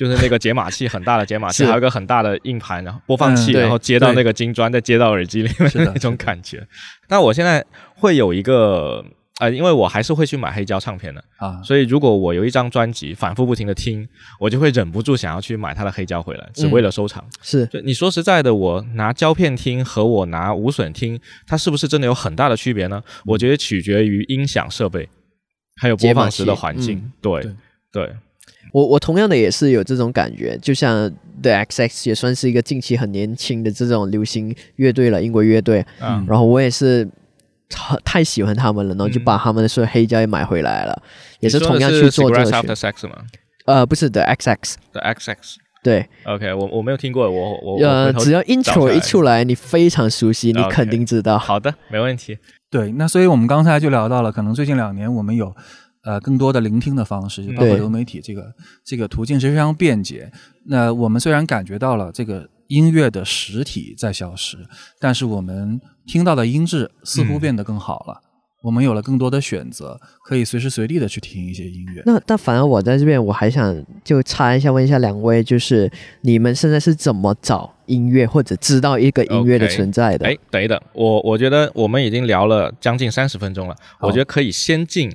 [0.00, 6.66] 就是那个解码器很大的解码器，还有一个很大的硬盘，然后播放器，嗯然后接到那个金砖，再接到耳机里面的那种感觉。
[7.10, 7.62] 那我现在
[7.94, 9.04] 会有一个。
[9.40, 14.06] 呃，因为我还是会去买黑胶唱片的，啊，所以如果我有一张专辑反复不停的听，
[14.38, 17.24] 我就会忍不住想要去买它的黑胶回来，只为了收藏。
[17.40, 23.02] 是就你说实在的，我拿胶片听和我拿无损听，它是不是真的有很大的区别呢？
[23.24, 25.08] 我觉得取决于音响设备，
[25.80, 26.98] 还有播放时的环境。
[26.98, 27.54] 嗯对对
[27.92, 28.16] 对，
[28.72, 31.10] 我我同样的也是有这种感觉，就像
[31.42, 35.84] The XX 也算是一个近期很年轻的这种流行乐队了，英国乐队。
[36.00, 37.08] 嗯然后我也是
[37.68, 41.02] 太太喜欢他们了，然后就把他们的所有黑胶也买回来了，
[41.40, 42.74] 也是同样去做这个。
[42.74, 43.16] Sex 吗
[43.66, 45.36] 呃，不是 The XX，的 XX。
[45.82, 51.38] 对，OK，我我没有听过，我我我呃，只要找 intro 一出来，你非常熟悉，你肯定知道。
[51.38, 52.36] 好的，没问题。
[52.68, 55.54] 对，那所以我们刚才就聊到了，可能最近两年我们有
[56.02, 58.52] 呃更多的聆听的方式，就包括流媒体这个
[58.84, 60.30] 这个途径是非常便捷。
[60.66, 64.56] 那我们虽然感觉到了这个音乐的实体在消失，
[64.98, 68.22] 但是我们听到的音质似乎嗯变得更好了。
[68.62, 72.02] 我们有了更多的选择，可以随时随地的去听一些音乐。
[72.04, 85.10] 那但反而我在这边，我还想就插一下，问一下两位，就是你们现在是怎么找音乐或者知道一个音乐的存在的哎，等一等，我我觉得我们已经聊了将近三十分钟了，我觉得可以先进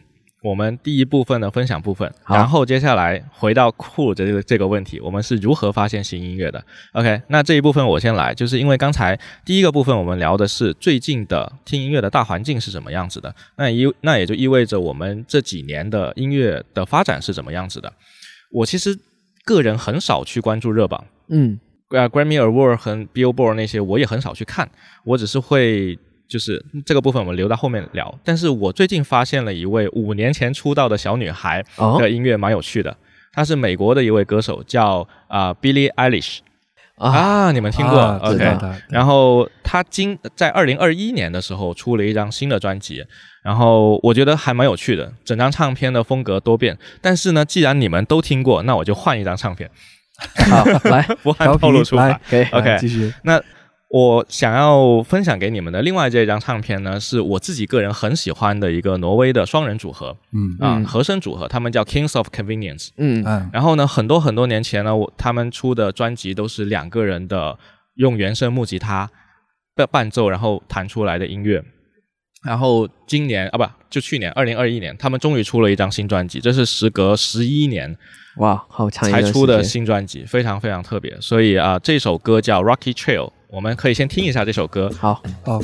[0.45, 17.91] 我们第一部分的分享部分，然后接下来回到酷的这个这个问题，我们是如何发现新音乐的？OK，那这一部分我先来，就是因为刚才第一个部分我们聊的是最近的听音乐的大环境是怎么样子的，那意那也就意味着我们这几年的音乐的发展是怎么样子的。
[18.51, 18.95] 我其实
[19.43, 24.69] 个人很少去关注热榜，嗯呃，Grammy Award 和 Billboard 那些我也很少去看，
[25.05, 28.13] 我只是会就是这个部分我们留到后面聊。
[28.23, 32.95] 但是我最近发现了一位五年前出道的小女孩哦的音乐蛮有趣的，
[33.33, 36.39] 她是美国的一位歌手，叫啊、Billie Eilish
[36.97, 38.57] 啊啊，你们听过、啊？OK
[38.89, 43.03] 然后她今在二零二一年的时候出了一张新的专辑，
[43.43, 46.77] 然后我觉得还蛮有趣的，整张唱片的风格多变。
[47.01, 49.69] 但是呢，既然你们都听过，那我就换一张唱片，
[50.49, 52.21] 好来 不按套路出来牌。
[52.29, 53.13] 可以 OK 继续。
[53.23, 53.41] 那
[53.89, 62.89] 我想要分享给你们的另外这张唱片呢，是我自己个人很喜欢的一个挪威的双人组合嗯啊、嗯和声组合，他们叫 Kings of Convenience。
[62.98, 67.58] 嗯嗯然后呢，很多很多年前呢，我他们出的专辑都是两个人的
[67.95, 69.10] 用原声木吉他
[69.76, 71.63] 的伴奏，然后弹出来的音乐。
[72.43, 77.98] 然后今年啊，不就去年二零二一年，他们终于出了一张新专辑，这是时隔十一年
[78.38, 81.15] 哇，好长才出的新专辑，非常非常特别。
[81.21, 84.91] 所以啊、这首歌叫《Rocky Trail》，我们可以先听一下这首歌。
[85.00, 85.62] 好，好，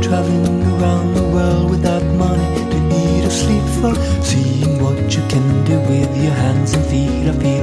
[0.00, 3.94] traveling around the world without money to eat or sleep for.
[4.22, 7.55] Seeing what you can do with your hands and feet, I feel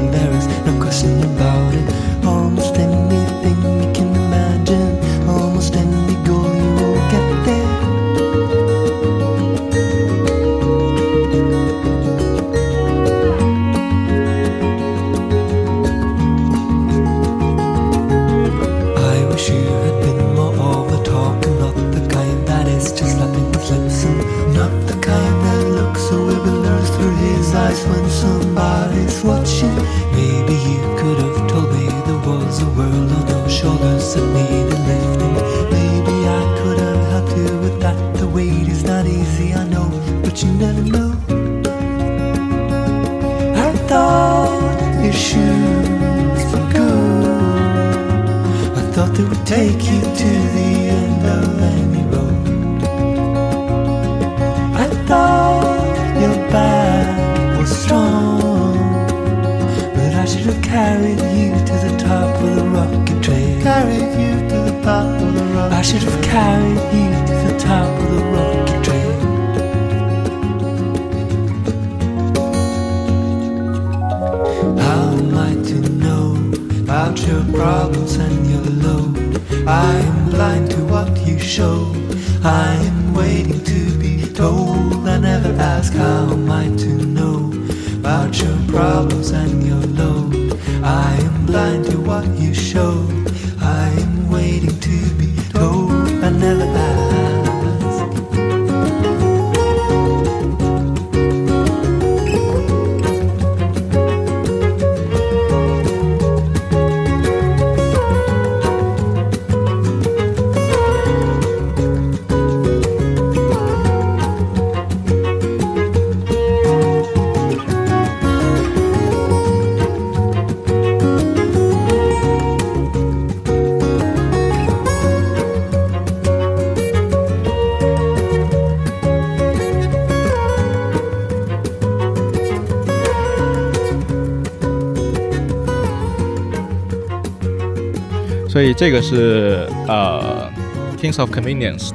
[138.74, 140.52] 以这个是呃
[140.98, 141.92] Kings of Convenience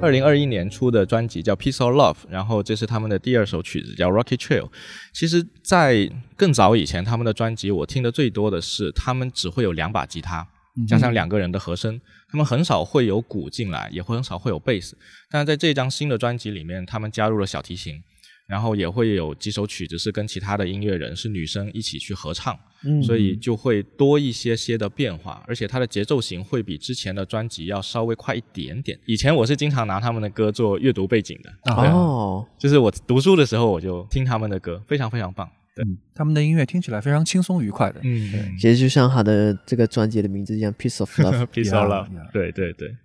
[0.00, 4.66] 二零二一年出的专辑叫《Peace of Love》，然后这是他们的第二首曲子叫《Rocky Trail》。
[5.12, 10.46] 其实，在更早以前，他们的专辑我听的最多的是他们只会有两把吉他，
[10.86, 14.96] 加上两个人的和声，他们很少会有鼓进来，也会很少会有贝斯。
[15.28, 18.00] 但是在这张新的专辑里面，他们加入了小提琴，
[18.46, 28.98] 然后也会有几首曲子是跟其他的音乐人是女生一起去合唱，嗯所以就会多一些些的变化，而且它的节奏型会比之前的专辑要稍微快一点点。
[29.06, 35.50] 以前我是经常拿他们的歌做阅读背景的，哦，就是我读书的时候我就听他们的歌，非常非常棒。
[35.74, 38.00] 对，嗯，他们的音乐听起来非常轻松愉快的。
[38.04, 42.32] 嗯其实就像他的这个专辑的名字一样，《Piece of Love 》。，Peace or Yeah, Love，yeah.
[42.32, 42.96] 对对对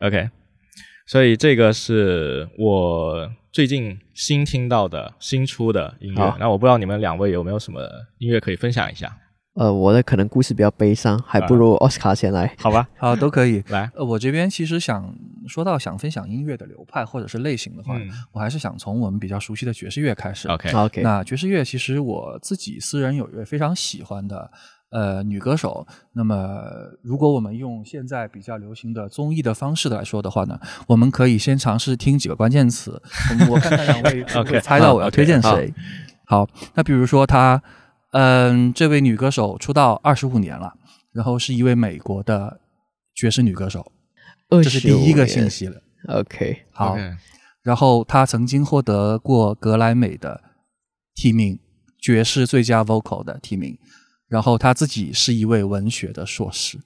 [0.00, 0.28] ，OK。
[1.10, 6.36] 所以这个是我最近新听到的新出的音乐。
[6.38, 7.80] 那我不知道你们两位有没有什么
[8.18, 9.12] 音乐可以分享一下？
[9.54, 12.54] 呃，我的可能故事比较悲伤，还不如奥斯卡先来。
[12.56, 13.60] 好吧， 好，都可以。
[13.70, 15.12] 来，呃，我这边其实想
[15.48, 20.46] 说到想分享音乐的流派或者是类型的话，嗯我还是想从我们比较熟悉的爵士乐开始。
[20.46, 24.48] OK，OK，那爵士乐其实我自己私人有一位非常喜欢的
[24.90, 25.86] 呃女歌手。
[26.12, 26.62] 那么
[27.02, 33.00] 如果我们用现在比较流行的综艺的方式来说的话呢，我们可以先尝试听几个关键词，
[33.30, 35.72] 我们我看看两位会 不 OK，会猜到我要推荐好谁。
[36.26, 37.62] 好，那比如说她，
[38.12, 40.74] 嗯，这位女歌手出道二十五年了，
[41.12, 42.60] 然后是一位美国的
[43.14, 43.90] 爵士女歌手，
[44.48, 45.50] 这这是第一个信。
[45.50, 45.82] 息了。
[46.08, 46.96] OK，好
[47.62, 50.40] 然后她曾经获得过格莱美的
[51.14, 51.58] 提名，
[52.00, 53.76] 爵士最佳 vocal 的提名。
[54.30, 56.78] 然后她自己是一位文学的硕士，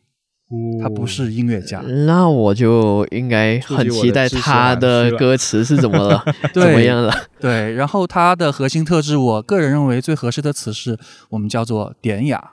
[0.82, 1.80] 她不是音乐家。
[1.80, 7.14] 那我就应该很期待他的歌词是怎么了， 怎么样了？
[7.38, 10.98] 对，然后她的核心特质，我个人认为最合适的词是
[11.30, 12.52] 我们叫做典雅。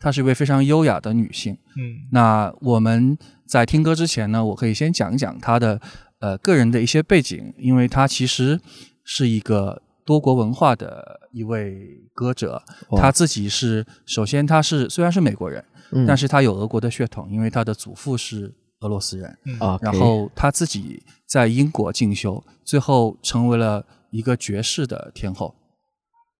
[0.00, 1.52] 她是一位非常优雅的女性。
[1.76, 5.80] 嗯那我们在听歌之前呢，我可以先讲一讲她的
[6.18, 8.58] 呃个人的一些背景，因为她其实
[9.04, 12.62] 是一个多国文化的一位歌者。
[12.90, 19.38] 哇她自己是首先他是虽然是美国人，嗯但是他有俄国的血统，因为他的祖父是俄罗斯人。
[19.60, 25.54] 啊，然后他自己在英国进修，最后成为了一个爵士的天后。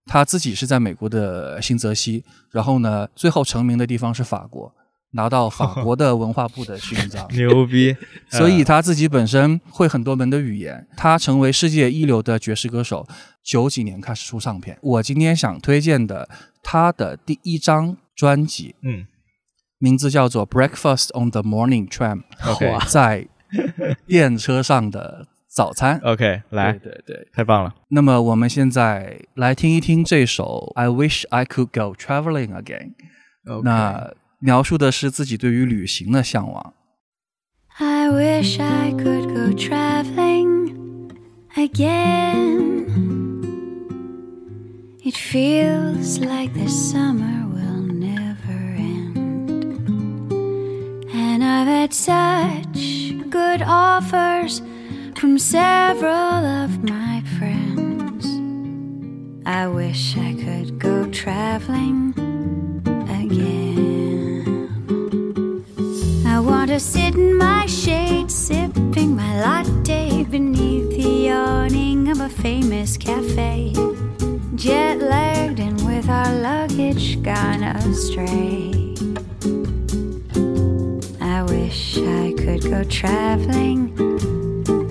[0.05, 4.73] 他自己是在美国的新泽西，然后呢，最后成名的地方是法国。
[5.15, 7.27] 拿到法国的文化部的勋章。
[7.37, 7.95] 牛逼！
[8.31, 13.07] 所以他自己本身会很多门的语言，他成为世界一流的爵士歌手。
[13.43, 14.77] 九几年开始出唱片。
[14.81, 16.29] 我今天想推荐的
[16.61, 19.05] 他的第一张专辑，嗯
[19.79, 23.27] 名字叫做《Breakfast on the Morning Tram》，，OK 在
[24.07, 25.99] 电车上的早餐。
[26.03, 27.27] OK，来，对对对。
[27.33, 27.75] 太棒了。
[27.89, 32.93] 那么我们现在来听一听这首《I Wish I Could Go Traveling Again》。
[33.63, 36.73] 那描述的是自己对于旅行的向往。
[37.77, 41.09] I wish I could go traveling
[41.55, 43.22] again.
[45.05, 50.31] It feels like the summer will never end.
[51.13, 54.61] And I've had such good offers
[55.17, 58.25] from several of my friends.
[59.45, 62.13] I wish I could go traveling
[63.09, 64.55] again.
[66.25, 72.29] I want to sit in my shade, sipping my latte beneath the awning of a
[72.29, 73.73] famous cafe.
[74.55, 78.71] Jet lagged and with our luggage gone astray.
[81.19, 83.91] I wish I could go traveling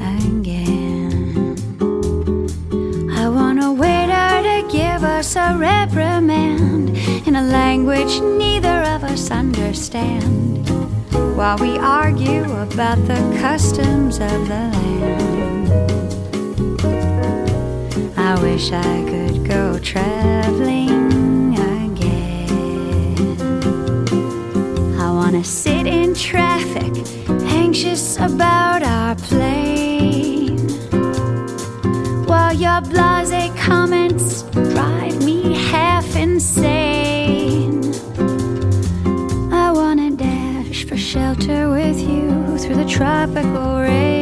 [0.03, 1.57] again.
[3.13, 6.97] I want a waiter to give us a reprimand
[7.29, 10.69] in a language neither of us understand
[11.37, 15.53] while we argue about the customs of the land.
[18.19, 19.42] I wish I could
[19.83, 23.37] traveling again.
[24.99, 26.93] I want to sit in traffic,
[27.51, 30.59] anxious about our plane.
[32.27, 37.83] While your blase comments drive me half insane.
[39.53, 44.22] I wanna dash for shelter with you through the tropical rain.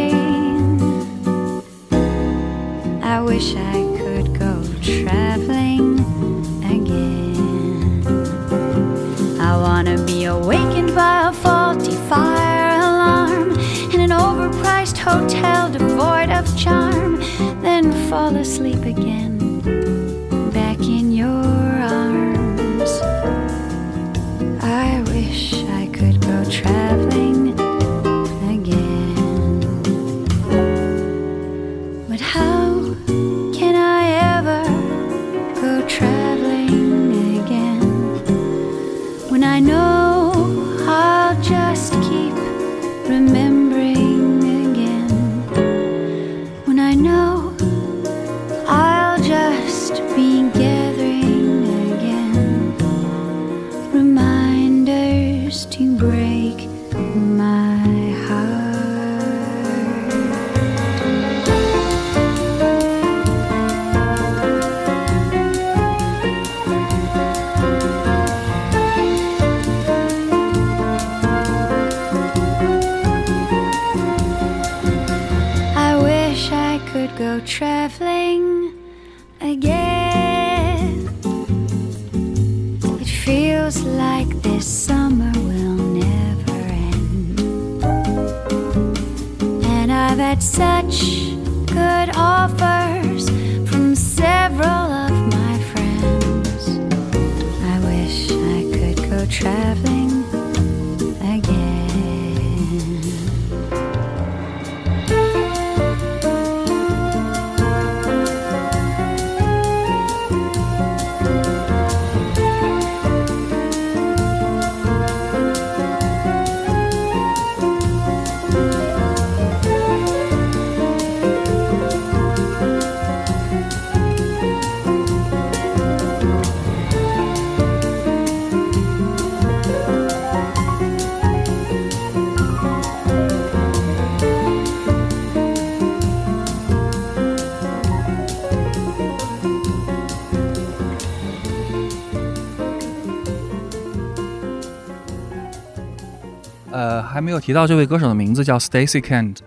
[147.21, 149.41] 还没有提到这位歌手的名字叫 Stacy Kent，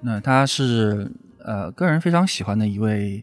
[0.00, 1.12] 那他是
[1.44, 3.22] 呃个人非常喜欢的一位，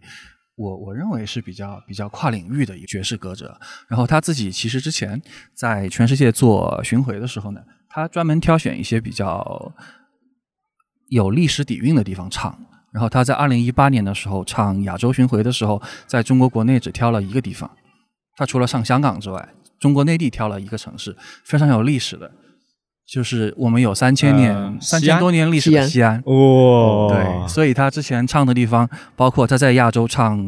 [0.56, 3.60] 我我认为是比较比较跨领域的一个爵士歌者。
[3.88, 5.20] 然后他自己其实之前
[5.56, 9.74] 在全世界做巡回的时候呢，他专门挑选一些比较
[11.08, 12.56] 有历史底蕴的地方唱。
[12.92, 17.68] 然后他在二零一八年的时候唱亚洲巡回的时候，在中国国内只挑了一个地方，
[18.36, 19.50] 他除了上香港之外，
[19.80, 22.32] 中国内地挑了一个城市，非常有历史的。
[23.06, 26.22] 就是我们有三千年、呃三千多年历史的西安。
[26.26, 30.44] 哦对，所以他之前唱的地方，包括他在亚洲唱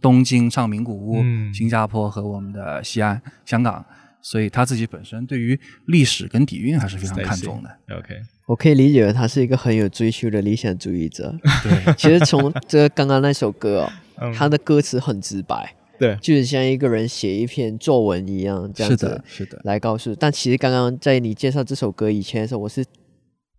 [0.00, 3.84] 东京、唱名古屋、嗯新加坡和我们的西安、香港，
[4.22, 7.96] 所以他自己本身对于历史跟底蕴还是非常看重的。
[7.96, 8.14] OK，
[8.46, 11.34] 我可以理解为他是一个很有追求的理想主义者。
[11.62, 13.92] 对，其实从这个刚刚那首歌哦，
[14.22, 19.60] 嗯他的歌词很直白，对，就是像一个人写一篇作文一样，这样子是的，是的。
[19.64, 20.14] 来告诉。
[20.14, 22.84] 但其实刚刚在你介绍这首歌以前的时候，我是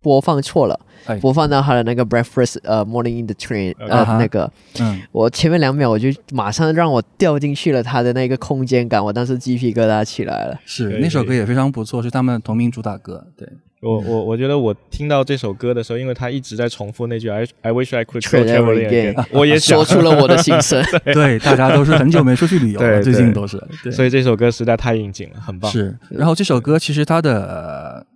[0.00, 10.60] 播放错了，哎，播放到他的那个 breakfast 呃 morning in the train 呃、那个，嗯，我前面两秒我就马上让我掉进去了他的那个空间感，我当时鸡皮疙瘩起来了。
[10.64, 13.26] 是那首歌也非常不错，是他们同名主打歌。
[13.36, 13.48] 对，
[13.80, 20.82] 我我我觉得我听到这首歌的时候，因为他一直在重复那句 I I wish I could go traveling again again，我也想说出了我的心声。
[21.14, 23.56] 对，大家都是很久没出去旅游了，最近都是。
[23.82, 25.70] 对，所以这首歌实在太应景了，很棒。
[25.70, 28.06] 是，然后这首歌其实它的、呃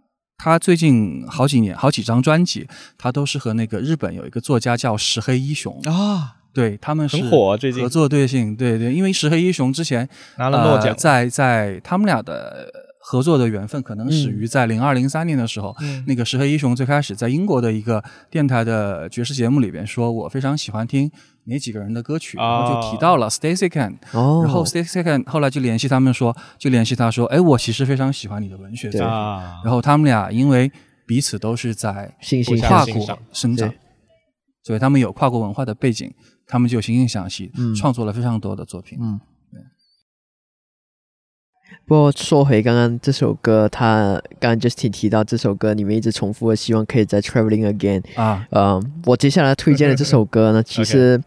[0.45, 2.67] 他最近好几年好几张专辑，
[2.99, 10.09] 他都是和那个日本有一个作家叫石黑一雄，啊，对他们是很火最近合作对性，对对，因为石黑一雄之前
[10.39, 12.67] 拿了诺奖呃在在他们俩的
[13.05, 16.05] 合作的缘分可能始于在零二零三年的时候，嗯。
[16.07, 21.11] 那个石黑一雄最开始在英国的一个电台的爵士节目里边说，我非常喜欢听
[21.45, 29.09] 哪几个人的歌曲，然后就提到了 Stacy Can，、哦，然后 Stacy Can 后来就联系他们说，就联系他说，哎，我其实非常喜欢你的文学作品。
[29.09, 30.71] 啊，然后他们俩因为
[31.05, 32.15] 彼此都是在
[32.61, 33.75] 跨国生长，
[34.63, 36.09] 所以他们有跨国文化的背景，
[36.47, 37.75] 他们就惺惺相惜，嗯。
[37.75, 38.97] 创作了非常多的作品。
[39.03, 39.21] 嗯
[41.93, 48.03] 不过说回刚刚这首歌，他刚刚 Justin 提到这首歌，你们一直重复的希望可以在 Traveling Again。
[48.15, 51.21] 啊，呃，我接下来推荐的这首歌呢，其实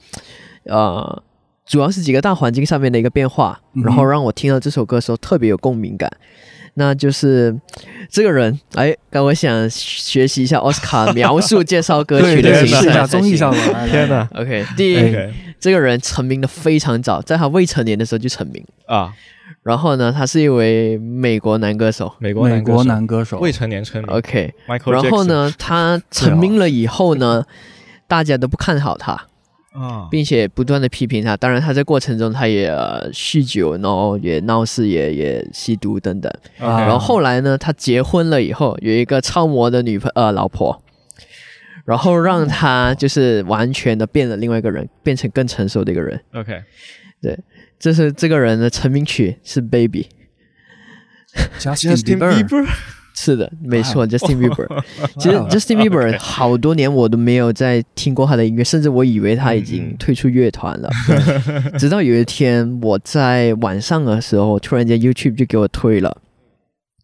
[0.64, 1.22] 呃
[1.68, 6.12] 主要是几个大环境上面的一个变化，然后让我听到这首歌的时候特别有共鸣感。
[6.78, 7.56] 那就是
[8.10, 13.58] 这个人，哎，刚我想学习一下奥斯卡描述介绍歌曲的对，形式试一下综艺上的。
[13.88, 15.16] 天哪 OK，第一
[15.60, 18.64] 这个人成名的非常早，在他未成年的时候就成名。
[18.88, 19.14] 啊，
[19.64, 22.14] 然后呢，他是一位美国男歌手。
[22.20, 27.44] 美国男歌手男歌手，未成年成名 OK，然后呢，他成名了以后呢，
[28.08, 29.14] 大家都不看好他，
[29.74, 31.36] 啊，并且不断的批评他。
[31.36, 36.32] 当然，他在过程中他也、呃酗酒，然后也闹事，也也吸毒等等。
[36.60, 40.80] 啊然后后来呢，他结婚了以后，有一个超模的女朋呃老婆，
[41.86, 46.20] 然后让他就是完全的变了另外一个人，变成更成熟的一个人。
[46.34, 46.64] OK，
[47.22, 47.40] 对
[47.80, 50.08] 这是这个人的成名曲是《Baby》
[51.60, 52.68] ，Justin Bieber，
[53.14, 54.84] 是的，没错，Justin Bieber。
[55.20, 59.98] 其实 Justin Bieber 好多年我都没有再听过他的音乐，甚至我以为他已经嗯。
[59.98, 60.90] 退出乐团了。
[61.80, 66.22] 直到有一天我在晚上的时候，突然间 YouTube 就给我推了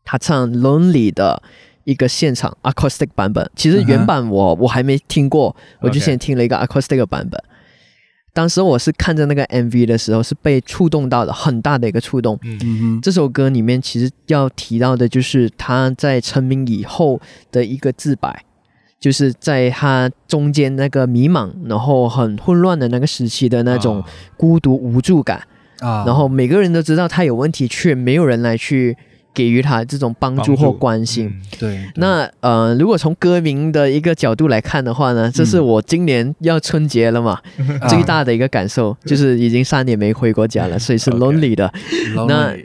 [0.04, 1.42] 他唱《Lonely》的
[1.84, 3.50] 一个现场 acoustic 版本。
[3.56, 7.42] 其实原版我我还没听过，我就先听了一个 acoustic 的版本。
[8.34, 12.40] 当时我是看着那个 MV 的时候，是被触动到的，很大的一个触动。
[12.44, 12.58] 嗯。
[12.64, 17.20] 嗯哼，这首歌里面其实要提到的就是他在成名以后
[17.52, 18.46] 的一个自白，
[19.02, 24.08] 就是在他中间那个迷茫，然后很混乱的那个时期的那种啊。
[24.38, 25.46] 孤独无助感，
[25.82, 28.96] 啊，然后每个人都知道他有问题，却没有人来去
[29.34, 31.28] 给予他这种帮助或关心。
[31.28, 37.40] 嗯对，对那呃，如果从歌名的一个角度来看的话呢，这是我今年要春节了嘛，
[37.82, 41.72] 啊 最大的一个感受就是已经三年没回过家了， 所以是 lonely 的。
[42.28, 42.56] 那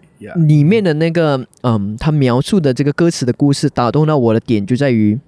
[0.46, 5.18] 里面的那个，嗯，他描述的这个歌词的故事打动到我的点就在于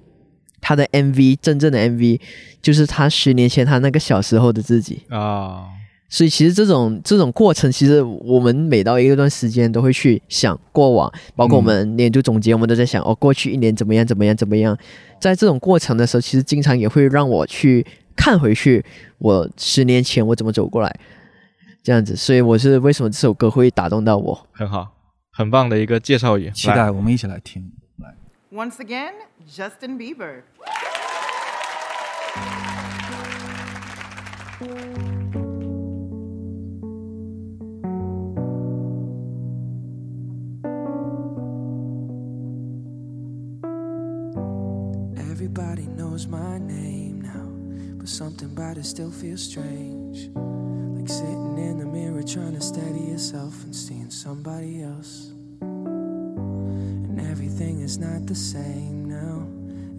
[0.60, 2.18] 他的 MV，真正的 MV
[2.62, 5.02] 就是他十年前他那个小时候的自己。
[5.10, 5.66] 啊，
[6.08, 14.76] 所以其实这种这种过程，其实我们每到一段时间都会去想过往，包括我们年度总结，我们都在想哦，过去一年怎么样怎么样怎么样。
[15.20, 17.86] 在这种过程的时候，其实经常也会让我去
[18.16, 18.82] 看回去
[19.18, 20.98] 我十年前我怎么走过来，
[21.82, 22.16] 这样子。
[22.16, 24.46] 所以我是为什么这首歌会打动到我。
[24.52, 24.88] 很好，
[25.32, 27.70] 很棒的一个介绍语，期待我们一起来听。
[27.98, 28.14] 来
[28.50, 29.12] ，Once again,
[29.46, 30.42] Justin Bieber.
[48.08, 50.30] Something about it still feels strange.
[50.34, 55.32] Like sitting in the mirror trying to steady yourself and seeing somebody else.
[55.60, 59.46] And everything is not the same now.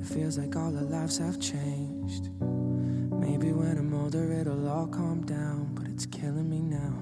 [0.01, 2.29] It feels like all our lives have changed.
[2.41, 6.95] Maybe when I'm older it'll all calm down, but it's killing me now.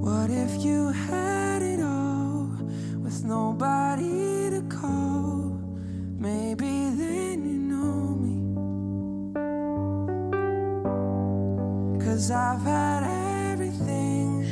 [0.00, 2.50] What if you had it all
[2.96, 3.87] with nobody
[12.28, 14.44] Cause I've had everything,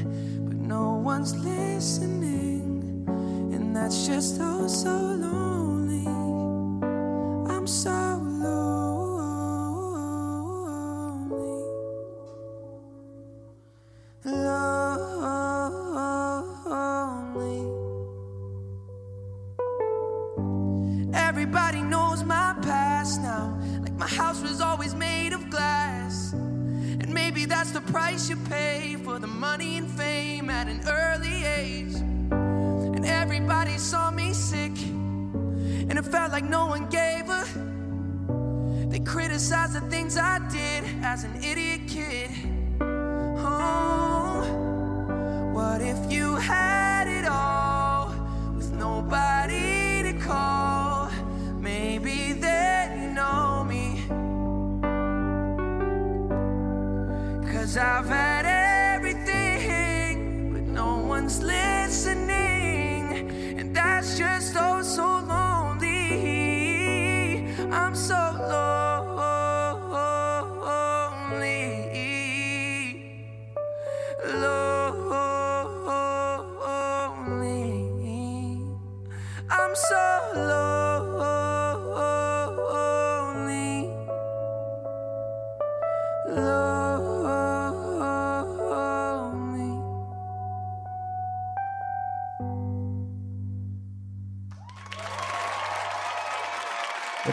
[0.48, 3.04] but no one's listening.
[3.52, 5.45] And that's just oh so lonely.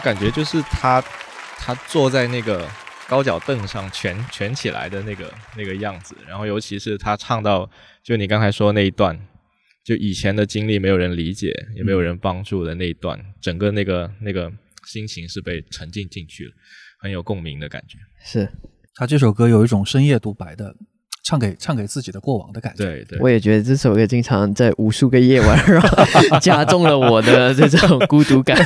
[0.04, 1.02] 感觉就是他，
[1.56, 2.68] 他坐在那个
[3.08, 7.68] 高脚凳上蜷蜷起来的那个那个样子，然后尤其是他唱到
[8.02, 9.18] 就你刚才说那一段，
[9.82, 14.52] 就以前的经历没有人理解，也没有人帮助的那一段，整个那个那个
[14.84, 16.52] 心情是被沉浸进去了，
[17.00, 17.96] 很有共鸣的感觉。
[18.22, 18.46] 是，
[18.94, 20.76] 他这首歌有一种深夜独白的，
[21.24, 22.84] 唱给唱给自己的过往的感觉。
[22.84, 28.56] 对对，我也觉得这首歌经常在无数个夜晚， 然后加重了我的这种孤独感。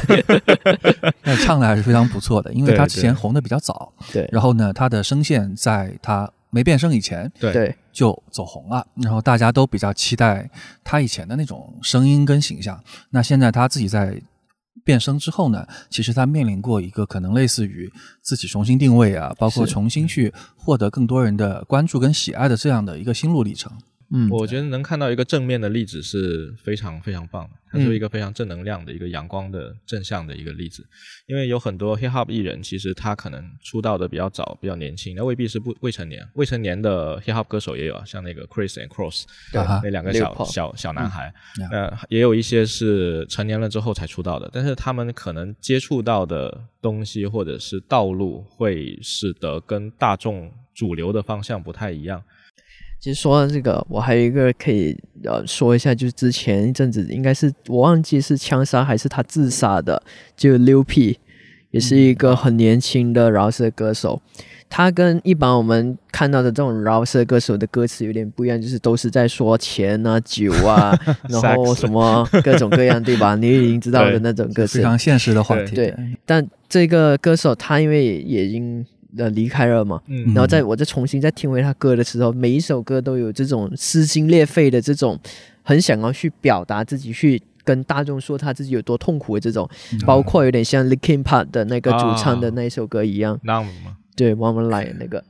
[1.22, 10.50] 那唱的还是非常不错的，因为他之前红的比较早，对然后呢，他的声线在他没变声以前对对，就走红了，然后大家都比较期待
[10.82, 12.82] 他以前的那种声音跟形象。
[13.10, 14.20] 那现在他自己在
[14.88, 23.70] 变声之后呢，其实他面临过一个可能类似于自己重新定位啊，包括重新去获得更多人的关注跟喜爱的这样的一个心路历程。
[24.10, 30.82] 嗯，我觉得能看到一个正面的例子是非常非常棒的，它嗯是一个非常正能量的一个阳光的正向的一个例子。
[31.26, 41.30] 因为有很多 hip hop 艺人，其实他可能出道的比较早，比较年轻，那未必是不未成年，未成年的 hip hop 歌手也有啊，像那个 Chris and Cross 对啊那两个小小小男孩，
[41.60, 52.22] 嗯呃，也有一些是成年了之后才出道的，但是他们可能接触到的东西或者是道路，会使得跟大众主流的方向不太一样。
[53.00, 60.02] 其实说到这个，我还有一个可以呃说一下，就是之前一阵子应该是我忘记是枪杀还是他自杀的，
[60.36, 61.18] 就六 P，
[61.70, 64.20] 也是一个很年轻的饶舌歌手。
[64.70, 70.94] 他跟一般我们看到的这种饶舌歌手的歌词有点不一样，就是都是在说钱啊、酒啊，
[71.30, 73.34] 然后什么各种各样，对吧？
[73.36, 74.84] 你已经知道的那种歌词非。
[74.84, 75.74] 常现实的话题。
[75.74, 75.94] 对
[76.26, 78.84] 但这个歌手他因为也已经
[79.16, 80.26] 呃离开了嘛，嗯。
[80.34, 85.18] 然后在我再重新再听回他歌的时候，每一首歌都有这种撕心裂肺的这种，
[85.62, 89.68] 很想要去表达自己，去跟大众说他自己有多痛苦的这种，
[90.06, 93.96] 包括有点像 Linkin Park 的那个主唱的那一首歌一样，那么吗？
[94.16, 95.22] 对，One More Life 那个，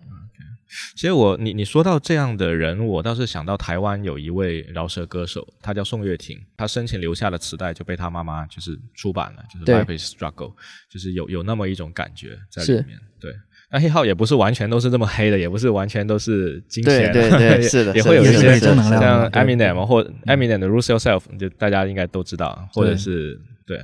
[0.94, 9.74] 其实我你你说到这样的人，我倒是想到台湾有一位饶舌歌手，他叫宋岳庭，他生前留下的磁带就被他妈妈就是出版了，就是对。
[9.74, 10.52] Life is Struggle，
[10.88, 12.98] 就是有有那么一种感觉在里面。
[13.20, 13.32] 对，
[13.70, 23.78] 那黑号也不是完全都是这么黑的，也不是完全都是金钱，对对对也是的也会有一些正能量像 Eminem 或 Eminem 的 Lose Yourself，就大家应该都知道，或者是对。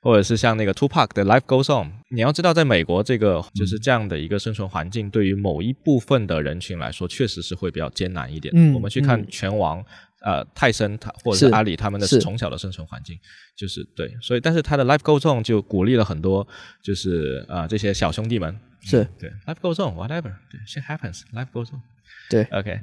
[0.00, 8.54] 或者是像那个 Tupac 的 Life Goes On，你要知道，在美国这个就是这样的一个生存环境，对于某一部分的人群来说，确实是会比较艰难一点。
[8.56, 9.84] 嗯我们去看嗯拳王，
[10.20, 12.18] 呃，泰森他或者是是阿里他们的是。
[12.20, 13.16] 从小的生存环境，
[13.56, 16.46] 就是对，所以但是他的 Life Goes On 就鼓励了很多，
[16.82, 19.06] 就是啊、呃这些小兄弟们，是。
[19.18, 21.80] 对，Life goes on，whatever，对，shit happens，life goes on。
[22.28, 22.80] 对，OK，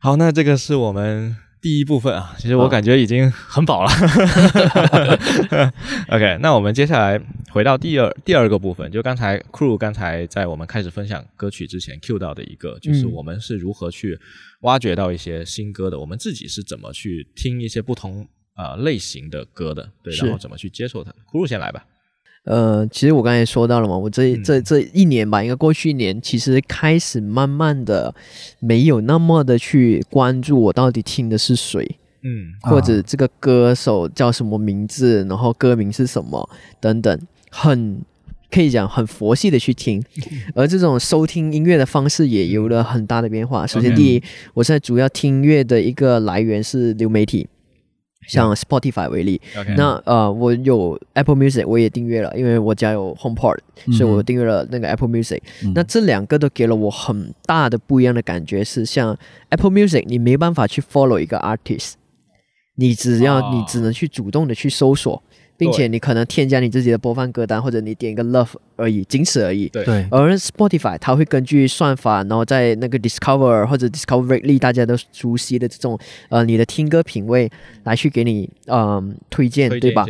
[0.00, 3.90] 好，那这个是我们第一部分啊，其实我感觉已经很饱了。
[6.08, 7.20] OK，那我们接下来
[7.50, 13.12] 回到第二第二个部分，就刚才 Crew 刚才在我们开始分享歌曲之前 Q 到的一个，就是嗯。
[13.12, 14.18] 我们是如何去
[14.60, 21.12] 挖掘到一些新歌的，我们自己是怎么去听一些不同呃类型的歌的，对，然后怎么去接受它。
[21.30, 21.86] Crew 先来吧。
[22.44, 28.14] 呃，其实我刚才也说到了嘛，我这嗯这这一年吧，应该过去一年，其实开始慢慢的
[28.60, 36.48] 没有那么的去关注我到底听的是谁，嗯或者这个歌手叫什么名字，然后歌名是什么
[36.80, 38.02] 等等，很
[38.50, 40.02] 可以讲很佛系的去听，
[40.54, 43.66] 而这种收听音乐的方式也有了很大的变化。
[43.66, 44.22] 首先，第一，
[44.54, 47.48] 我现在主要听音乐的一个来源是流媒体，
[48.28, 49.40] 像 Spotify 为例。
[49.76, 53.58] 那呃，我有 Apple Music，我也订阅了，因为我家有 HomePod，、
[53.96, 55.40] 所以我订阅了那个 Apple Music。
[55.64, 55.72] 嗯。
[55.74, 59.16] 那这两个都给了我很大的不一样的感觉，是像
[59.48, 61.92] Apple Music，你没办法去 follow 一个 artist，
[62.80, 65.22] 你只要、哦你只能去主动的去搜索，
[65.58, 69.68] 并且你可能添加你自己的播放歌单，或者你点一个 Love 而已，仅此而已。
[69.68, 75.98] 对对，而 Spotify 它会根据算法，然后在那个 Discover 或者 Discover Weekly 大家都熟悉的这种
[76.30, 77.50] 呃你的听歌品味
[77.84, 80.06] 来去给你嗯、推荐，对吧？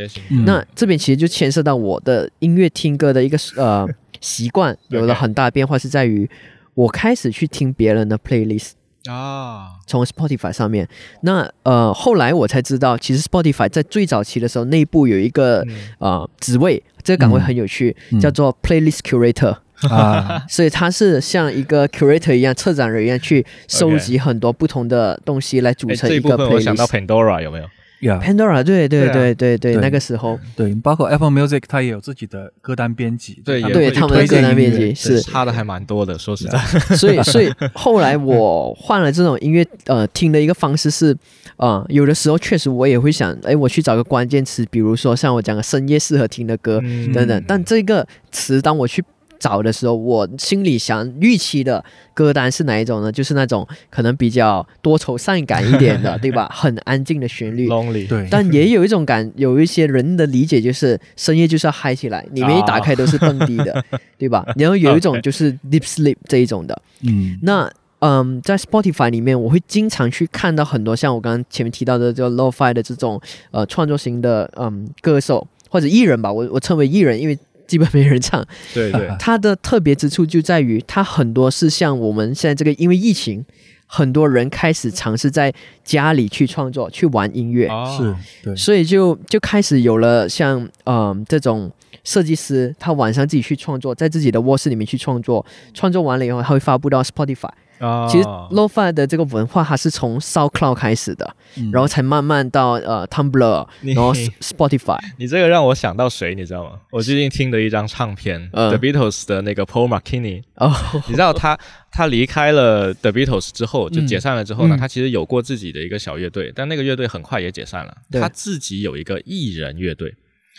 [0.47, 3.85] 那这边其实就牵涉到我的音乐听歌的一个呃
[4.21, 6.31] 习惯 有了很大的变化，是在于
[6.75, 8.73] 我开始去听别人的 playlist。
[9.07, 10.87] 啊，从 Spotify 上面，
[11.23, 15.77] 那呃后来我才知道，其实 Spotify 在最早期的时候，内部有一个、嗯。
[15.99, 17.43] 呃职位，这个岗位嗯。
[17.43, 18.21] 很有趣，嗯。
[18.21, 19.57] 叫做 Playlist Curator。
[19.89, 27.07] 啊， 所以他是像一个 curator 一样，策展人一样去收集很多不同的东西来组成一个分我想到 playlist。
[27.07, 27.65] Pandora 有没有？
[28.01, 29.35] 呀，Pandora，对对对啊。
[29.35, 35.21] 对对那个时候，对，包括 Apple Music 它也有自己的歌单编辑，对也会对他们的歌单编辑是。
[35.21, 36.59] 差的还蛮多的，说实在，
[36.97, 41.17] 所以所以后来我换了这种音乐呃听的一个方式是，
[41.57, 47.13] 呃，有的时候确实我也会想，哎，我去找个关键词，比如说像我讲的深夜适合听的歌嗯。
[47.13, 49.05] 等等，但这个词当我去
[49.41, 51.83] 找的时候，我心里想预期的
[52.15, 53.11] 歌单是哪一种呢？
[53.11, 56.49] 就是那种可能比较多愁善感一点的， 对吧？
[56.55, 57.69] 很安静的旋律。
[57.69, 63.85] lonely，对，但也有一种感，有一些人的理解就是深夜就是要嗨起来，里面一打开都是蹦迪的，
[64.19, 64.47] 对吧？
[64.57, 66.83] 然后有一种就是 deep sleep 这一种的。
[67.03, 67.69] 嗯，那
[68.01, 73.21] 嗯，在 Spotify 里面，我会经常去看到很多像我刚刚前面提到的这个 lo-fi 的这种
[73.51, 77.39] 呃创作型的嗯歌手或者艺人吧，我我称为艺人，因为
[77.71, 78.45] 基本没人唱。
[78.75, 83.45] 对对，它的特别之处就在于，它很多是像我们现在这个，因为疫情，
[83.87, 85.55] 很多人开始尝试在
[85.85, 91.71] 家里去创作、去玩音乐，哦是，对，所以就就开始有了像嗯这种
[92.03, 97.51] 设计师，他晚上自己去创作，在自己的卧室里面去创作，创作完了以后，他会发布到 Spotify。
[97.81, 101.71] 啊其实 lo-fi 的这个文化，它是从 SoundCloud 开始的，嗯。
[101.73, 104.99] 然后才慢慢到呃 Tumblr，然后 Spotify。
[105.19, 106.79] 你这个让我想到谁，你知道吗？
[106.93, 108.71] 我最近听的一张唱片、嗯。
[108.71, 110.73] T h e Beatles 的那个 Paul McCartney，哦，
[111.09, 111.59] 你知道他
[111.91, 114.79] 他离开了 The Beatles 之后，就解散了之后呢，嗯。
[114.79, 117.97] 他其实有过自己的一个小乐队，但那个乐队很快也解散了。
[118.13, 120.15] 他自己有一个艺人乐队，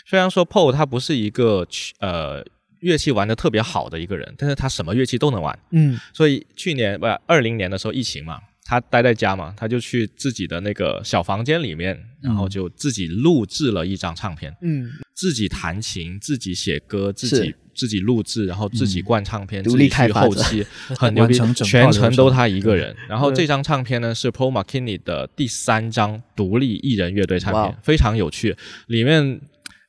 [0.06, 1.66] 虽然说 Paul 他不是一个
[2.00, 2.44] 呃
[2.82, 5.58] 乐器玩的特别好的一个人，但是他什么乐器都能玩。
[5.70, 5.98] 嗯。
[6.12, 20.66] 所以去年不二零年的时候疫情嘛，他待在家嘛，他就去自己的那个小房间里面，然后就自己录制了一张唱片，嗯，自己弹琴，自己写歌，自己自己录制，然后自己灌唱片，独立自己去后期，
[20.98, 22.16] 很牛逼全程程。
[22.16, 22.94] 都他一个人。
[23.08, 28.56] 然后这张唱片呢是 Paul McKinney 的第三张独立艺人乐队唱片，非常有趣，
[28.88, 29.40] 里面。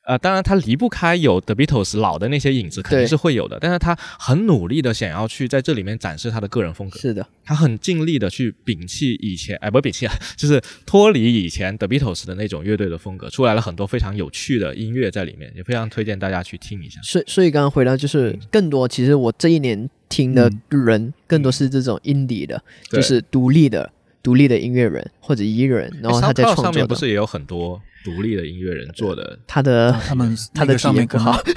[0.04, 3.58] 呃，当然，他离不开有 The Beatles 老的那些影子，肯定是会有的。
[3.58, 6.98] 但是他很努力的想要去在这里面展示他的个人风格。
[6.98, 17.00] 是的，他很尽力的去摒弃以前，哎，不是摒弃啊， 就是脱离以前 The Beatles 的那种乐队的风格，出来了很多非常有趣的音乐在里面，也非常推荐大家去听一下。
[17.02, 23.90] 所以所以刚刚回到就是更多，其实我这一年听的人更多是这种 indie 的，对就是独立的
[24.24, 26.64] 独立的音乐人或者艺人，然后他在创作。
[26.64, 29.38] 上面不是也有很多独立的音乐人做的？
[29.46, 31.54] 他的他们他的上面不好，对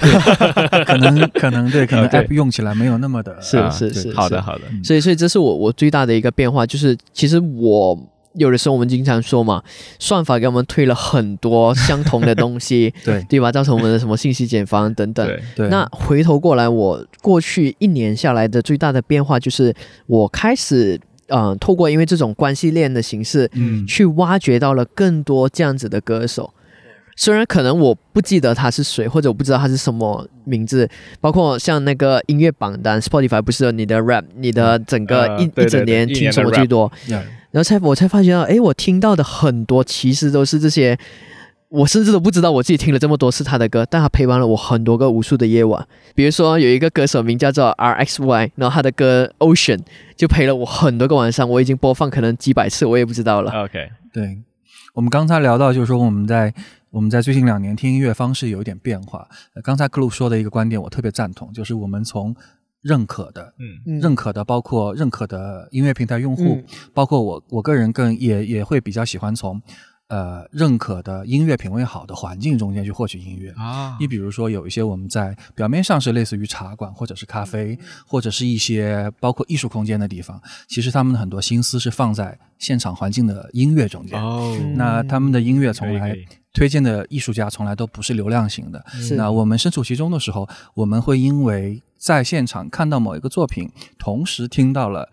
[0.84, 7.98] 可能可能对，可能 app 用起来没有那么的是啊是是好的，好的，所以，所以这是我我最大的一个变化，就是其实我
[8.34, 9.62] 有的时候我们经常说嘛，
[9.98, 13.50] 算法给我们推了很多相同的东西， 对对吧？
[13.50, 15.26] 造成我们的什么信息茧房等等。
[15.26, 19.74] 对，对，那回头过来，我过去一年下来的最大的变化就是，
[20.06, 26.52] 我开始呃，透过因为这种关系链的形式，嗯去挖掘到了更多这样子的歌手。
[27.20, 30.88] 虽然可能我不记得他是谁，或者我不知道他是什么名字，
[31.20, 37.20] 包括像那个音乐榜单，Spotify 不是有你的 rap，你的整个一、一整年听什么最多，呀
[37.50, 40.96] 然后才我才发觉到，诶，我听到的很多其实都是这些，
[41.70, 45.86] 我甚至都不知道我自己听了这么多次他的歌，但他陪伴了我很多个无数的夜晚。
[46.14, 49.80] 比如说有一个歌手名叫做 R X Y，然后他的歌 Ocean
[50.16, 53.52] 就陪了我很多个晚上，我已经播放可能几百次，我也不知道了。
[53.64, 54.38] OK，对，
[54.94, 56.54] 我们刚才聊到，就是说我们在
[56.90, 59.28] 我们在最近两年听音乐方式有一点变化。
[59.54, 62.34] 呃刚才克鲁说的一个观点，我特别赞同，就是我们从
[62.80, 63.52] 认可的，
[64.00, 66.64] 认可的，包括认可的音乐平台用户，嗯
[66.94, 69.60] 包括我我个人更也也会比较喜欢从
[70.08, 73.50] 呃认可的音乐品味好的环境中间去获取音乐。
[73.52, 84.20] 啊你比如说，有一些我们在表面上是类似于茶馆或者是咖啡，或者是一些包括艺术空间的地方，其实他们的很多心思是放在现场环境的音乐中间。
[84.20, 86.16] 哦，那他们的音乐从来
[86.52, 88.84] 推荐的艺术家从来都不是流量型的。
[88.92, 95.08] 是那我们身处其中的时候，我们会因为在现场看到某一个作品，同时听到了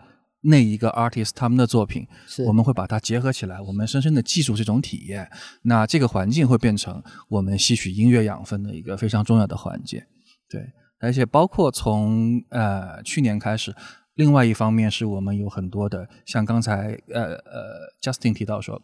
[0.46, 2.06] 那一个 artist 他们的作品，
[2.46, 5.28] 我们会把它结合起来，我们深深的记住这种体验。
[5.62, 10.06] 那这个环境会变成我们吸取音乐养分的一个非常重要的环节。
[10.48, 13.74] 对，而且包括从呃去年开始，
[14.14, 18.80] 另外一方面是我们有很多的，像刚才呃呃 Justin 提到说，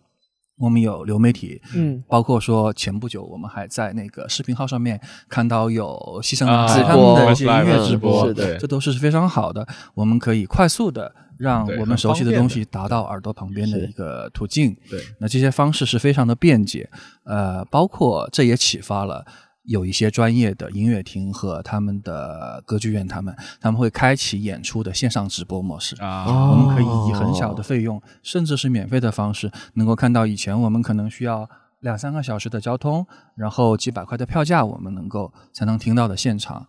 [0.62, 14.76] 我们有流媒体，嗯，包括说前不久我们还在那个视频号上面看到有西城啊男孩他们的一些音乐嗯直播，是的对这都是非常好的，我们可以快速的让我们熟悉的东西达到耳朵旁边的一个途径。
[14.88, 16.88] 对，那这些方式是非常的便捷，
[17.24, 19.26] 呃，包括这也启发了。
[19.64, 25.94] 有一些专业的音乐厅和他们的歌剧院，他们他们会开启演出的线上直播模式。
[26.02, 31.48] 啊，我们可以以很小哦的费用，甚至是免费的方式，能够看到以前我们可能需要
[31.80, 33.06] 两三个小时的交通，
[33.36, 36.66] 然后几百块的票价，我们能够才能听到的现场，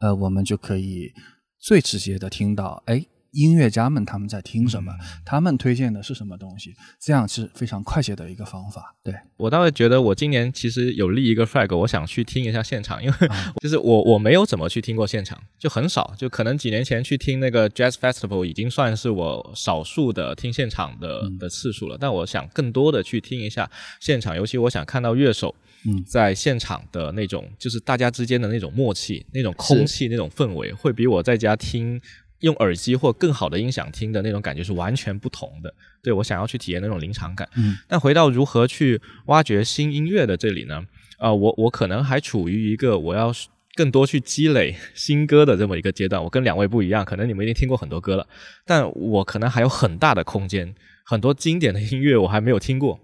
[0.00, 1.12] 呃，我们就可以
[1.58, 4.92] 最直接的听到，哎，音乐家们他们在听什么，
[5.24, 8.94] 他们推荐的是什么东西，这样是非常快捷的一个方法。
[9.02, 23.70] 对，我倒是觉得我今年其实有立一个 flag，我想去听一下现场，因为啊 就是我我没有怎么去听过现场，就很少，就可能几年前去听那个 Jazz Festival 已经算是我少数的听现场的嗯的次数了，但我想更多的去听一下
[24.00, 25.54] 现场，尤其我想看到乐手。
[25.86, 32.00] 嗯在现场的那种，就是大家之间的那种默契、那种空气、那种氛围，会比我在家听
[32.40, 35.72] 用耳机或更好的音响听的那种感觉是完全不同的。
[36.02, 37.48] 对我想要去体验那种临场感。
[37.56, 40.84] 嗯但回到如何去挖掘新音乐的这里呢？
[41.18, 43.32] 呃，我我可能还处于一个我要
[43.76, 46.22] 更多去积累新歌的这么一个阶段。
[46.22, 48.26] 我跟两位不一样，可能你们已经听过很多歌了，
[48.66, 50.74] 但我可能还有很大的空间，
[51.06, 53.00] 很多经典的音乐我还没有听过，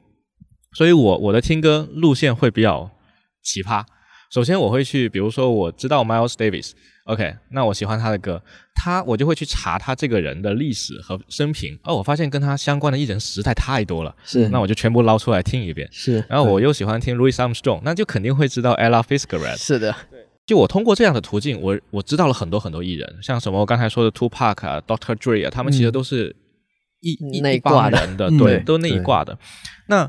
[0.75, 2.91] 所以我我的听歌路线会比较
[3.43, 3.85] 奇葩。
[4.31, 6.73] 首先我会去，比如说我知道 Miles Davis。
[7.11, 8.41] OK，那我喜欢他的歌，
[8.73, 11.77] 他我就会去查他这个人的历史和生平。
[11.83, 15.89] 哦，我发现跟他相关的艺人实在太多了，是那我就全部捞出来听一遍。
[15.91, 19.57] 是然后我又喜欢听 Louis Armstrong，那就肯定会知道 Ella Fitzgerald。
[19.57, 19.93] 是的，
[20.47, 25.17] 就我通过这样的途径，我我知道了很多很多艺人，像什么我刚才说的 Tupac 啊、Dr.
[25.17, 26.37] Dre 啊，他们其实都是
[27.01, 29.37] 一、一那一一帮挂的人的，对都那一挂的。
[29.89, 30.09] 那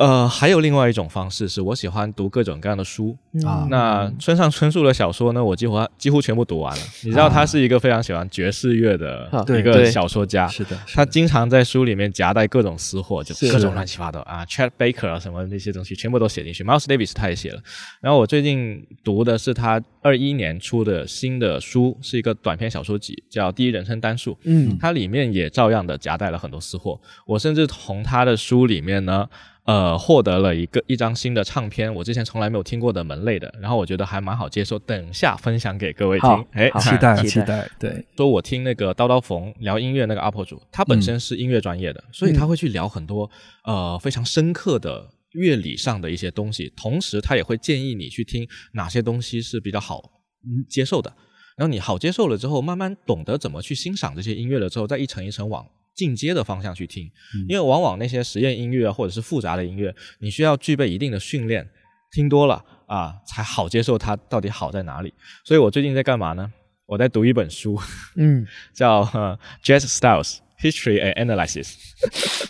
[0.00, 3.14] 呃，还有另外一种方式，是我喜欢读各种各样的书。
[3.44, 6.82] 啊那村上春树的小说呢，我几乎几乎全部读完了。
[7.04, 16.64] 你知道他是一个非常喜欢爵士乐的啊一个小说家，是的，是他经常在书里面夹带各种私货，就各种乱七八糟啊，Chet Baker 啊什么那些东西全部都写进去。
[16.64, 17.60] Miles Davis 他也写了。
[18.00, 24.32] 然后我最近读的是他二一年出的新的书，是一个短篇小说集，叫《第一人称单数》。
[24.44, 26.98] 嗯它里面也照样的夹带了很多私货。
[27.26, 29.28] 我甚至从他的书里面呢，
[29.70, 34.76] 呃，获得了一个一张新的唱片，我之前从来没有听过的门类的，然后我觉得还蛮好接受。
[34.80, 36.44] 等下分享给各位听好。
[36.50, 43.30] 哎，期待期待，对，说我听那个叨叨冯聊音乐那个 UP 主，他本身是音乐专业的，所以他会去聊很多
[43.64, 50.02] 呃非常深刻的乐理上的一些东西，同时他也会建议你去听哪些东西是比较好
[50.44, 51.14] 嗯接受的。
[51.56, 55.64] 然后你好接受了之后，慢慢懂得怎么去欣赏这些音乐了之后，再一层一层往
[55.94, 57.10] 进阶的方向去听。
[57.48, 61.68] 因为往往那些实验音乐啊或者是复杂的音乐，你需要具备一定的训练，
[62.12, 65.12] 听多了啊才好接受它到底好在哪里。
[65.44, 66.52] 所以我最近在干嘛呢？
[66.86, 67.80] 我在读一本书，
[68.16, 71.74] 嗯叫、呃、Jazz Styles History and Analysis。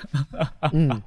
[0.73, 1.03] 嗯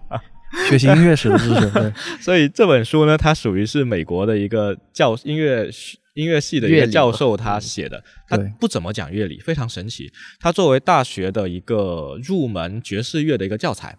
[0.69, 10.11] 学习音乐史的知识，对， 所以这本书呢，它属于是美国的一个教音乐系音乐系的一个教授他写的，他不怎么讲乐理，非常神奇。
[10.39, 13.97] 他作为大学的一个入门爵士乐的一个教材，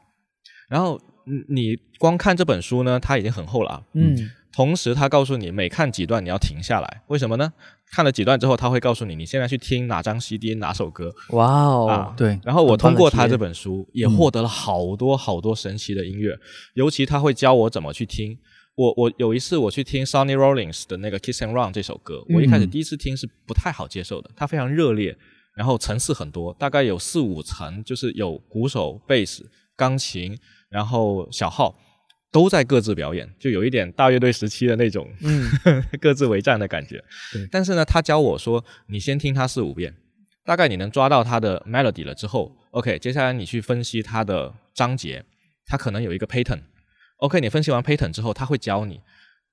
[0.68, 3.82] 然后嗯你光看这本书呢，它已经很厚了啊。
[3.94, 7.52] 嗯同时，他告诉你每看几段你要停下来，为什么呢？
[7.90, 16.38] 看了几段之后，他会告诉你你现在去听哪张 CD 哪首歌哇哦啊，对，然后我通过他这本书也获得了好多好多神奇的音乐，
[16.74, 18.38] 尤其他会教我怎么去听。
[18.76, 25.16] 我我有一次我去听 Sonny Rollins 的那个 Kiss and Run 这首歌，我一开始嗯第一次听是不太好接受的，它非常热烈，
[25.56, 31.78] 然后层次很多，大概有四五层，就是有鼓手、贝斯、钢琴，然后小号。
[32.32, 35.48] 都在各自表演，就有一点大乐队时期的那种嗯
[36.02, 37.00] 各自为战的感觉。
[37.48, 39.94] 但是呢，他教我说，你先听他四五遍，
[40.44, 45.24] 大概你能抓到他的 melody 了之后，OK，接下来你去分析它的章节，
[45.64, 46.60] 它可能有一个 pattern。
[47.24, 49.00] OK，你分析完 pattern 之后，他会教你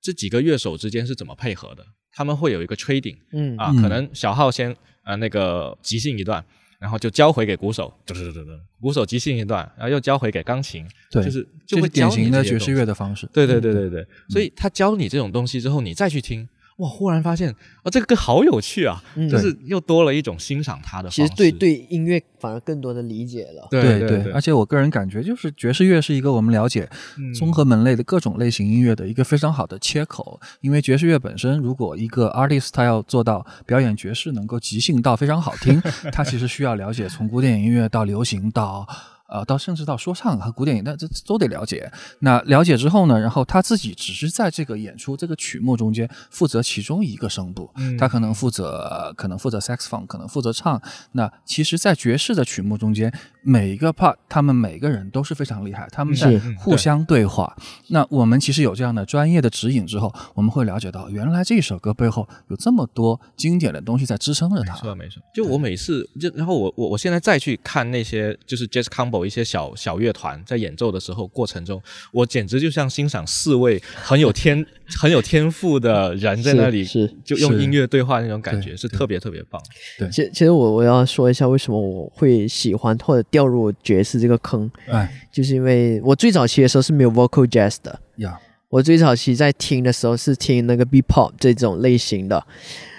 [0.01, 6.43] 这几个乐手之间是怎么配合的，他们会有一个 trading 嗯啊，嗯可能小号先呃那个即兴一段。
[6.81, 13.29] 然后就交回给鼓手，噔噔噔噔，鼓手即兴一段，然后又交回给钢琴，对，就是就会教你型的爵士乐的方式。
[13.31, 16.49] 对对对对对，所以他教你这种东西之后，你再去听，
[16.81, 17.49] 哇，忽然发现
[17.83, 21.21] 哦，这个歌好有趣啊，嗯就是又多了一种欣赏它的方式。
[21.21, 23.67] 其实对对音乐反而更多的理解了。
[23.69, 30.39] 对对对而且我个人感觉，就是爵士乐是一个我们了解嗯综合门类的各种类型音乐的一个非常好的切口。
[30.61, 35.79] 因为爵士乐本身，如果一个 artist 他要做到表演爵士能够即兴到非常好听，
[36.11, 38.87] 他其实需要了解从古典音乐到流行到。
[39.31, 41.91] 呃，到甚至到说唱和古典音乐，这这都得了解。
[42.19, 50.81] 那了解之后呢，然后他自己只是在这个演出这个曲目中间负责其中一个声部，嗯他可能负责呃可能负责 saxophone，可能负责唱。
[51.13, 53.11] 那其实，在爵士的曲目中间，
[53.43, 57.55] 每一个 part 他们每个人都是非常厉害，他们在是互相对话。
[57.87, 64.73] 那我们其实有这样的专业的指引之后，我们会了解到，原来这首歌背后有这么多经典的东西在支撑着它。
[64.73, 65.21] 没错没错。
[65.33, 71.81] 就我每次就然后我我我现在再去看那些就是 jazz combo 一些小小乐团在演奏的时候过程中，
[72.13, 74.65] 我简直就像欣赏四位很有天
[74.99, 79.61] 很有天赋的人在那里，是是就用音乐对话那种感觉对是特别特别棒。
[79.97, 85.11] 对其其实我我要说一下为什么我会喜欢或者掉入爵士这个坑，哎。
[85.31, 92.45] 就是因为我最早期的时候是没有 vocal jazz 的，呀，我最早期在听的时候是听那个 B pop 这种类型的，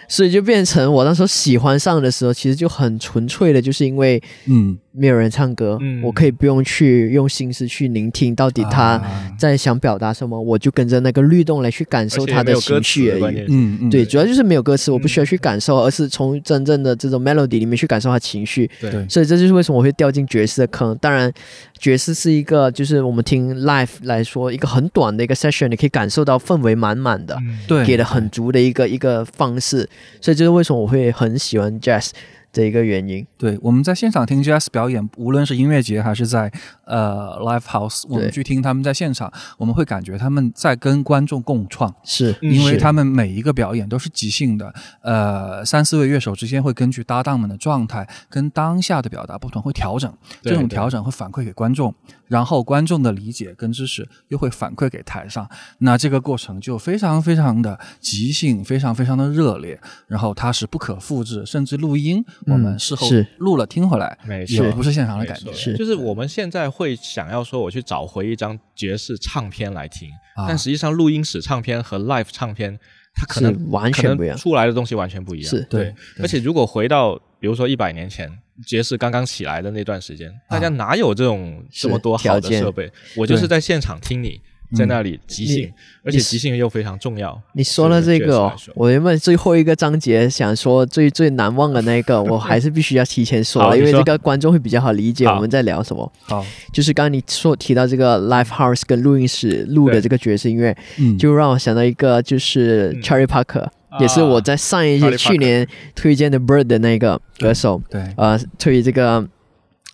[0.08, 6.02] 所以就变成我那时候喜欢上的时候，其实就很纯粹的，就是因为嗯，没有人唱歌，嗯。
[6.02, 9.32] 我可以不用去用心思去聆听到底他啊。
[9.38, 13.40] 在想表达什么，我就跟着那个律动来去感受他的情绪而已。
[13.48, 15.26] 嗯嗯，对，主要就是没有歌词，我不需要嗯。
[15.26, 18.70] 去感受，而是从真正的这种 melody 里面去感受他情绪。
[18.80, 18.90] 对。
[18.90, 19.08] 对。
[19.08, 20.96] 所以这就是为什么我会掉进爵士的坑。
[20.98, 21.32] 当然，
[21.78, 27.58] 爵士是一个就是我们听 live 来说一个很短的一个 session，你可以感受到氛围满满的，嗯。
[27.66, 27.84] 对。
[27.84, 29.88] 给的很足的一个一个方式。
[30.20, 32.10] 所以这是为什么我会很喜欢 jazz
[32.52, 33.26] 的一个原因。
[33.36, 36.52] 对，我们在现场听 jazz 表演，无论是音乐节还是在
[36.84, 41.92] 呃 live house，我们去听他们在现场，我们会感觉他们在跟观众共创。
[42.04, 51.94] 是，嗯因为他们每一个表演都是即兴的，呃，三四位乐手之间会根据搭档们的状态跟当下的表达不同，会调整，这种调整会反馈给观众，
[52.32, 55.46] 然后观众的理解跟知识又会反馈给台上，
[55.80, 63.06] 那这个过程就非常非常的即兴，非常非常的热烈，然后它是不可复制，甚至录音我们嗯事后
[63.36, 70.48] 录了听回来，没也错不是现场的感觉，是就是我们现在会想要说，我去找回一张爵士唱片来听，啊。
[70.48, 72.78] 但实际上录音室唱片和 live 唱片，
[73.14, 74.34] 它可能完全不一样。
[74.38, 75.50] 出来的东西完全不一样。
[75.50, 75.60] 是。
[75.68, 82.90] 对对，而且如果回到比如说一百年前爵士刚刚起来的那段时间，大家哪有这种这么多好条件的设备？
[83.16, 84.40] 我就是在现场听你
[84.74, 85.70] 在那里即兴，
[86.02, 87.38] 而且即兴又非常重要。
[87.52, 96.10] 你说了这个、哦，我原本最后一个章节想说最最难忘的那个， 我还是必须要提前说了，因为这个观众会比较好理解我们在聊什么。
[96.22, 96.42] 好，
[96.72, 103.68] 就是刚刚你说提到这个 live house 跟录音室录的这个爵士音乐，嗯，就让我想到一个，就是嗯 Charlie Parker，、
[104.00, 109.26] 也是啊我在上一届去年推荐的 Bird 的那个歌手，对，呃，推这个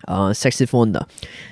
[0.05, 1.07] 呃 saxophone 的，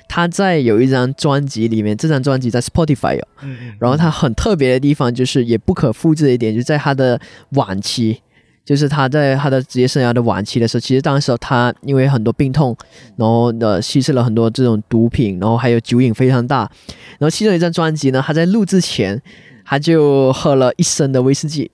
[0.07, 7.19] 他在有一张专辑里面，这张专辑在 Spotify 有，嗯嗯，然后他很特别的地方就是也不可复制的一点，就在他的
[7.51, 8.21] 晚期。
[8.65, 12.75] 就是他在他的职业生涯的晚期的时候，其实当时候他因为很多病痛，
[13.15, 16.69] 然后呃吸食了很多这种毒品，然后还有酒瘾非常大。
[17.17, 19.21] 然后其中一张专辑呢，他在录之前
[19.69, 21.69] 他就喝了一升的威士忌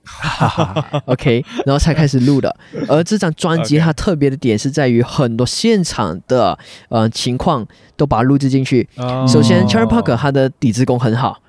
[1.04, 2.54] ，OK，然后才开始录的。
[2.88, 7.64] 而这张专辑它特别的点是在于很多现场的呃情况
[7.96, 8.88] 都把它录制进去。
[8.96, 11.40] 哦首先 c h a r l Parker 他的底子功很好，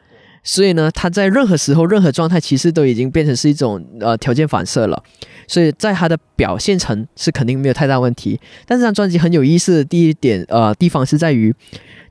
[0.44, 5.02] 所以呢，他在任何时候、任何状态，其实都已经变成是一种呃条件反射了。
[5.48, 8.40] 所以在他的表现层是肯定没有太大问题。
[8.68, 11.54] 但这张专辑很有意思的第一点呃地方是在于，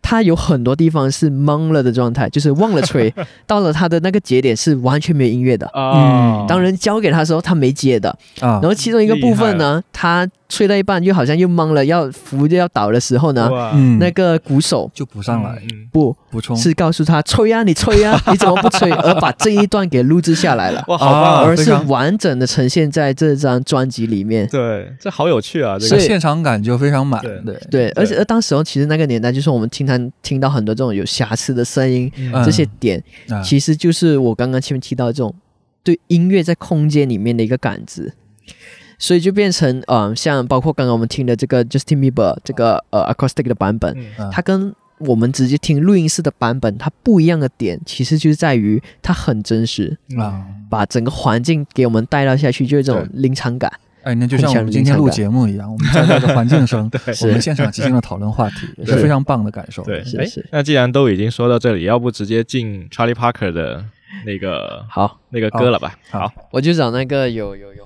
[0.07, 3.13] 他有很多地方是懵了的状态，就是忘了吹，
[3.49, 5.67] 到了他的那个节点是完全没有音乐的。
[5.75, 8.11] 嗯，当人交给他的时候，他没接的。
[8.41, 18.91] 啊然，后其中一个部分呢，他吹到一半，又好像又懵了，要扶着要倒的时候呢，嗯，那个鼓手就补上来，嗯不补充是告诉他吹啊、你吹啊、 你怎么不吹？
[18.91, 21.45] 而把这一段给录制下来了，哇，好棒！
[21.45, 24.47] 而是完整的呈现在这张专辑里面。
[24.49, 25.79] 对，这好有趣啊！
[25.79, 35.35] 这个现场感就非常满，对对对，而且而当时候其实那个年代，就是我们听他常听到很多这种有瑕疵的声音，嗯这些点啊其实就是我刚刚前面提到的这种
[35.83, 38.13] 对音乐在空间里面的一个感知。
[39.05, 43.95] 所以就变成，嗯、像包括刚刚我们听的这个 Justin Bieber 这个呃 acoustic 的版本，
[44.33, 53.71] 它跟我们直接听录音室的版本，它不一样的点，其实就是在于它很真实，啊，把整个环境给我们带到下去，就是这种临场感。
[54.05, 56.91] 哎，那就像我们今天录节目一样，我们在这个环境声，
[57.25, 59.83] 我们现场即兴的讨论话题，也是非常棒的感受。
[59.83, 63.85] 对，哎是是，那既然都已经说到这里，要不直接进 Charlie Parker 的
[64.25, 65.95] 那个好，那个歌了吧？
[66.11, 66.21] 好。
[66.21, 67.85] 好，我就找那个有有有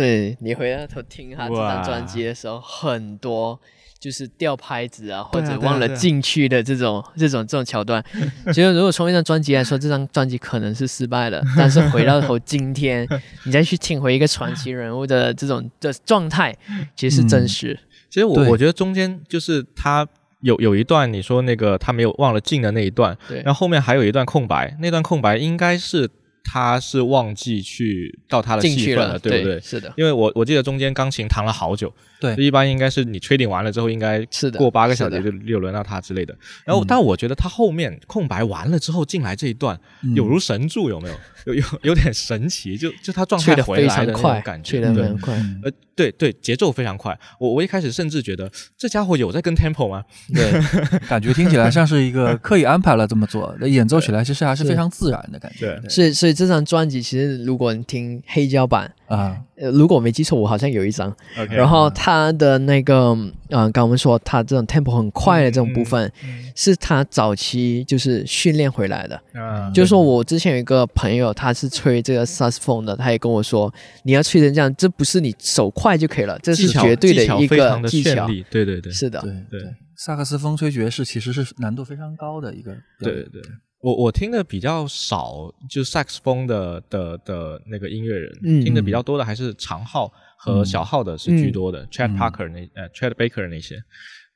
[0.00, 0.30] 环境。
[0.30, 3.60] 所以你回到头听他这张专辑的时候，很多
[3.98, 8.02] 就是掉拍子啊，或者忘了进去的这种、这种这种桥段。
[8.46, 13.06] 其实如果从一张专辑来说，这张专辑可能是失败了，但是回到头今天，
[13.44, 16.56] 你再去听回一个传奇人物的这种的状态，
[16.96, 17.78] 其实是真实。
[18.08, 20.08] 其实我我觉得中间就是他
[20.40, 26.08] 有有一段你说那个他没有忘了进的那一段，对然后后面还有一段空白，那段空白应该是
[26.44, 29.60] 他是忘记去到他的进去戏份了，对不对？
[29.60, 36.36] 是的，因为我我记得中间钢琴弹了好久，对一般应该是你确定完了之后，应该是的过八个小时就又轮到他之类的。
[36.64, 41.14] 然后，嗯但我觉得他后面空白完了之后进来这一段，嗯有如神助，有没有？
[41.46, 45.34] 有有有点神奇，就就他状态非回来的快种感，觉，吹得非对常快。
[45.38, 47.18] 嗯呃，对对，节奏非常快。
[47.38, 50.04] 我我一开始甚至觉得这家伙有在跟 tempo 吗？
[50.34, 50.60] 对，
[51.08, 55.80] 感觉听起来像是一个刻意安排了这么做， 那演奏起来其实还是非常自然的感觉。
[55.80, 61.12] 对所以，所以这张专辑其实，如果你听黑胶版，啊，呃，如果我没记错，我好像有一张。
[61.36, 63.08] OK，然后他的那个，
[63.48, 66.10] 嗯、刚我们说他这种 tempo 很快的这种部分，
[66.54, 69.20] 是他早期就是训练回来的。
[69.34, 73.72] 啊就是说我之前有一个朋友，他是吹这个 saxophone 的，他也跟我说，
[74.04, 78.28] 你要吹成这样，这不是你手快就可以了，这是绝对的一个技巧。
[78.48, 82.72] 对对对，是的，对对萨克斯风吹爵士其实是难度非常高的一个。
[83.00, 83.42] 对对对。
[83.80, 93.82] 我我听的比较少，就萨克斯风的的的那个音乐人，嗯听的比较多的还是长号和小号的是居多的、c h a d Parker 那呃 Chad Baker 那些，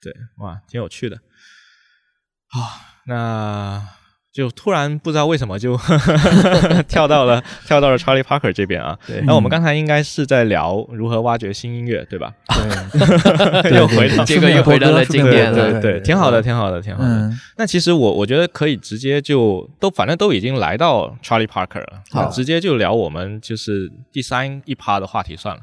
[0.00, 1.16] 对，哇，挺有趣的。
[2.48, 3.86] 啊，那
[4.34, 5.78] 就突然不知道为什么就
[6.88, 8.98] 跳到了跳到了 Charlie Parker 这边啊。
[9.24, 12.34] 那我们刚才应该是在聊如何挖掘新音乐，对吧？
[13.62, 17.08] 对， 又回到这个又回到了经典了对对对，挺好的，挺好的，挺好的。
[17.08, 25.62] 嗯那其实我我觉得可以直接就都反正都已经来到 Charlie Parker 了，好直接就聊我们就是第三一趴的话题算了。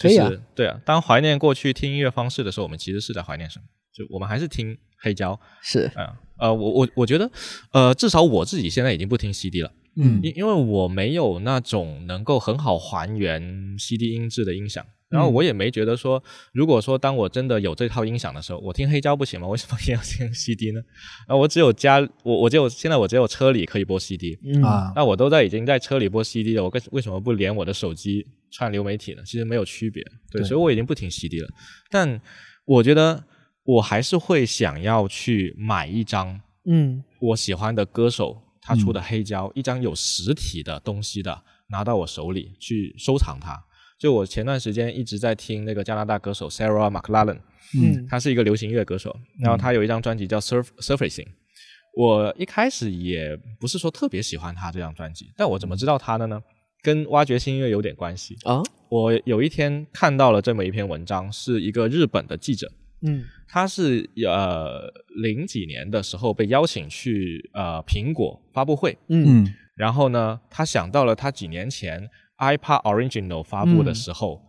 [0.00, 3.64] 可以啊就是对啊，当怀念过去听音乐方式的时候，我们其实是在怀念什么？
[3.92, 7.30] 就我们还是听黑胶是啊、呃，我我我觉得，
[7.72, 19.46] 呃，至少我自己现在已经不听 CD 了，嗯因因为我没有那种能够很好还原 CD 音质的音响，然后我也没觉得说，如果说当我真的有这套音响的时候，我听黑胶不行吗？
[19.46, 20.80] 为什么也 要听 CD 呢？
[21.28, 29.22] 啊，我只有家，我我只有现在我只有车里可以播 CD，嗯啊，那我都在已经在车里播 CD 了，我为为什么不连我的手机串流媒体呢？
[29.24, 30.02] 其实没有区别，
[30.32, 31.48] 对，对所以我已经不听 CD 了。
[31.90, 32.20] 但
[32.64, 33.22] 我觉得
[33.64, 43.62] 我还是会想要去买一张嗯我喜欢的歌手他出的黑胶，一张有实体的东西的，拿到我手里去收藏它。
[43.98, 47.38] 就我前段时间一直在听那个加拿大歌手 Sarah McLachlan，
[47.78, 51.24] 嗯他是一个流行乐歌手，然后他有一张专辑叫《Surf Surfacing》。
[51.96, 56.42] 我一开始也不是说特别喜欢他这张专辑，但我怎么知道他的呢？
[56.82, 58.36] 跟挖掘新音乐有点关系。
[58.44, 62.70] 啊我有一天看到了这么一篇文章，是一个日本的记者，
[63.02, 63.24] 嗯。
[63.46, 64.90] 他是呃
[65.22, 69.44] 零几年的时候被邀请去呃苹果发布会，嗯。
[69.44, 72.08] 嗯然后呢，他想到了他几年前
[72.38, 74.40] iPad Original 发布的时候，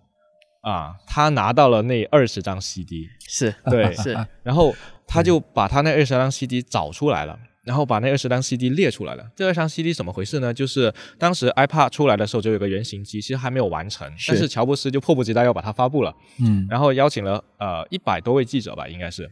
[0.62, 3.54] 啊，他拿到了那二十张 CD，是。
[3.66, 4.16] 对， 是。
[4.44, 4.76] 然后
[5.08, 7.40] 他就把他那二十张 CD 找出来了。
[7.66, 9.30] 然后把那二十张 CD 列出来了。
[9.36, 10.54] 这二十张 CD 怎么回事呢？
[10.54, 16.16] 就是当时 iPad 出来的时候就有个原型机，其实还没有完成，是但是乔布斯就迫不及待要把它发布了。
[16.40, 19.30] 嗯然后邀请了呃一百多位记者吧，应该是。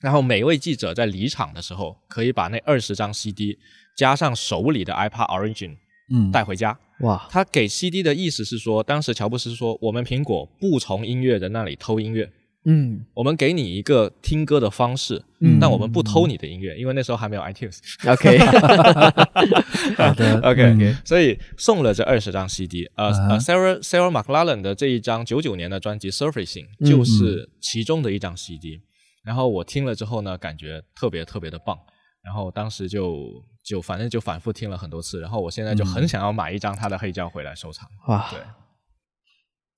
[0.00, 3.58] 然后每位记者在离场的时候，可以把那二十张 CD
[3.94, 5.76] 加上手里的 iPad Origin
[6.10, 6.78] 嗯带回家。
[7.00, 12.30] 哇他给 CD 的意思是说，当时乔布斯说，我们苹果不从音乐人那里偷音乐，
[12.64, 17.78] 嗯我们给你一个听歌的方式，嗯但我们不偷你的音乐，因为那时候还没有 iTunes。
[18.06, 18.38] OK
[19.96, 22.84] 好的 OK，、嗯所以送了这二十张 CD。
[22.96, 28.80] 呃、啊呃，Sarah Sarah McLachlan 的这一张九九年的专辑《Surfacing》嗯就是其中的一张 CD。
[29.24, 31.78] 然后我听了之后呢，感觉特别特别的棒。
[32.22, 35.20] 然后当时就就反正就反复听了很多次。
[35.20, 37.88] 然后我现在就很想要买一张他的黑胶回来收藏。
[38.08, 38.40] 哇对，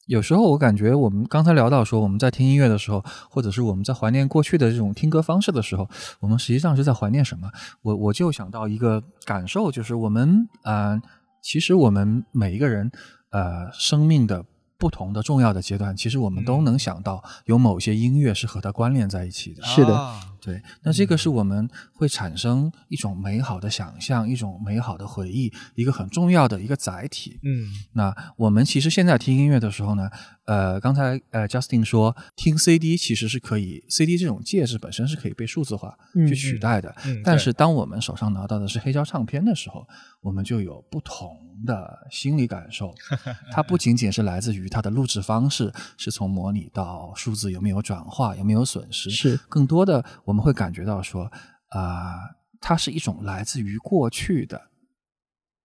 [0.06, 5.88] 有时候我感觉我们刚才聊到说我们在听音乐的时候，或者是我们在怀念过去的这种听歌方式的时候，
[6.20, 7.48] 我们实际上是在怀念什么？
[7.82, 11.00] 我我就想到一个感受，就是我们呃，
[11.40, 12.90] 其实我们每一个人
[13.30, 14.44] 呃生命的
[14.76, 19.62] 不同的重要的阶段，其实我们都能想到有某些音乐是和它关联在一起的。
[19.62, 27.38] 是的啊对，那这个是我们会产生一种美好的想象，一种美好的回忆，一个很重要的一个载体。
[27.44, 30.10] 嗯那我们其实现在听音乐的时候呢，
[30.46, 36.92] 呃，刚才呃 Justin 说听 CD 其实是可以，CD 这种介质本身是可以被数字化嗯去取代的。
[37.06, 39.86] 嗯，但是当我们手上拿到的是黑胶唱片的时候，
[40.20, 42.92] 我们就有不同的心理感受。
[43.52, 51.30] 它不仅仅是来自于它的录制方式，是从模拟到数字有没有转化，有没有损失，是更多的我们会感觉到说，
[51.68, 52.14] 啊、
[52.60, 54.60] 它是一种来自于过去的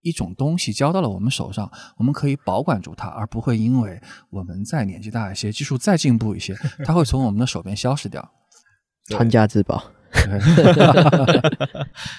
[0.02, 4.00] 一种东西交到了我们手上，我们可以保管住它，而不会因为
[4.30, 6.54] 我们再年纪大一些，技术再进步一些，
[6.84, 8.32] 它会从我们的手边消失掉。
[9.10, 9.92] 传家之宝。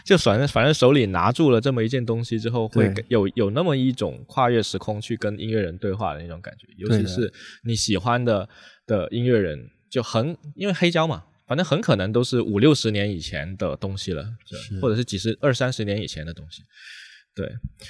[0.06, 8.48] 就反正反正手里拿住了这么一件东西之后，会有有那么一种跨越时空去跟音乐人对话的那种感觉，尤其是你喜欢的
[8.86, 16.62] 的音乐人，就很因为黑胶嘛，反正很可能都是五六十年以前的东西了，是或者是几十二三十年以前的东西。
[17.36, 17.50] 对，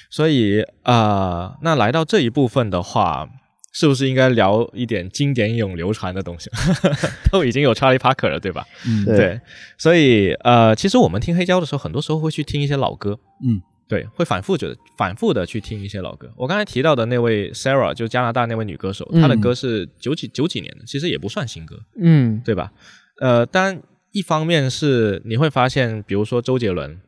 [0.10, 3.28] 所以啊、呃那来到这一部分的话，
[3.74, 6.50] 是不是应该聊一点经典永流传的东西？
[7.32, 8.66] 都已经有 Charlie Parker 了，对吧？
[8.88, 9.18] 嗯，对。
[9.18, 9.42] 对，
[9.78, 16.32] 所以呃，其实我们听黑胶的时候，很多时候会去听一些老歌，嗯，对，会反复觉得反复的去听一些老歌。
[16.38, 19.42] 我刚才提到的那位 Sarah，就加拿大那位女歌手，她的嗯。
[19.42, 22.42] 歌是九几九几年的，其实也不算新歌，嗯。
[22.46, 22.72] 对吧？
[23.20, 23.82] 呃，但
[24.12, 27.00] 一方面是你会发现，比如说周杰伦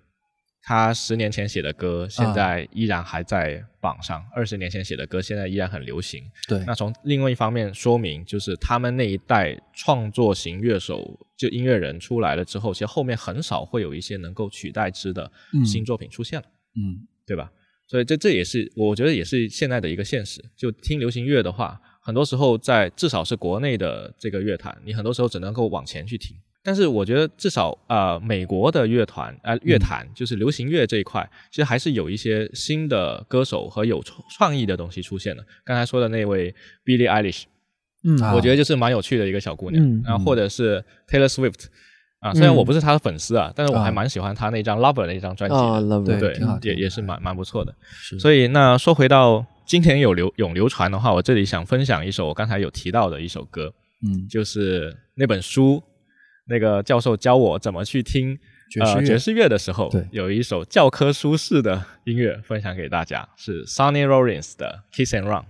[0.62, 6.24] 他十年前写的歌，现啊在依然还在榜上；二十年前写的歌，现在依然很流行。
[6.48, 17.52] 对那从另外一方面说明，就是他们那一代创作型乐手，就音乐人出来了之后，其实后面很少会有一些能够取代之的嗯新作品出现了，嗯对吧？
[17.88, 20.42] 所以这这也是我觉得也是现在的一个现实。
[20.56, 26.36] 就听流行乐的话，很多时候在至少是国内的这个乐坛，你很多时候只能够往前去听。
[26.64, 35.44] 但是我觉得至少呃美国的乐团呃乐坛、就是流行乐这一块，其实还是有一些新的歌手和有创创意的东西出现的。
[35.64, 36.54] 刚才说的那位
[36.86, 37.46] Billie Eilish，
[38.04, 41.66] 嗯啊我觉得就是蛮有趣的一个小姑娘，嗯然后或者是 Taylor Swift
[42.20, 45.56] 啊，虽然我不是他的粉丝啊，但是我还啊蛮喜欢他那张 Lover 那张专辑
[46.60, 47.74] 对也也是蛮蛮不错的。
[47.90, 53.74] 是，所以那说回到今天有流永流传的话，我这里想分享一首我刚才有提到的一首歌，
[54.06, 54.28] 嗯。
[54.28, 55.82] 就是那本书，
[56.50, 58.38] 那个教授教我怎么去听
[58.70, 59.00] 爵士乐。
[59.00, 65.44] 呃、爵士乐的时候对，有一首教科书式的音乐分享给大家，是 Sonny Rollins 的《Kiss and Run》。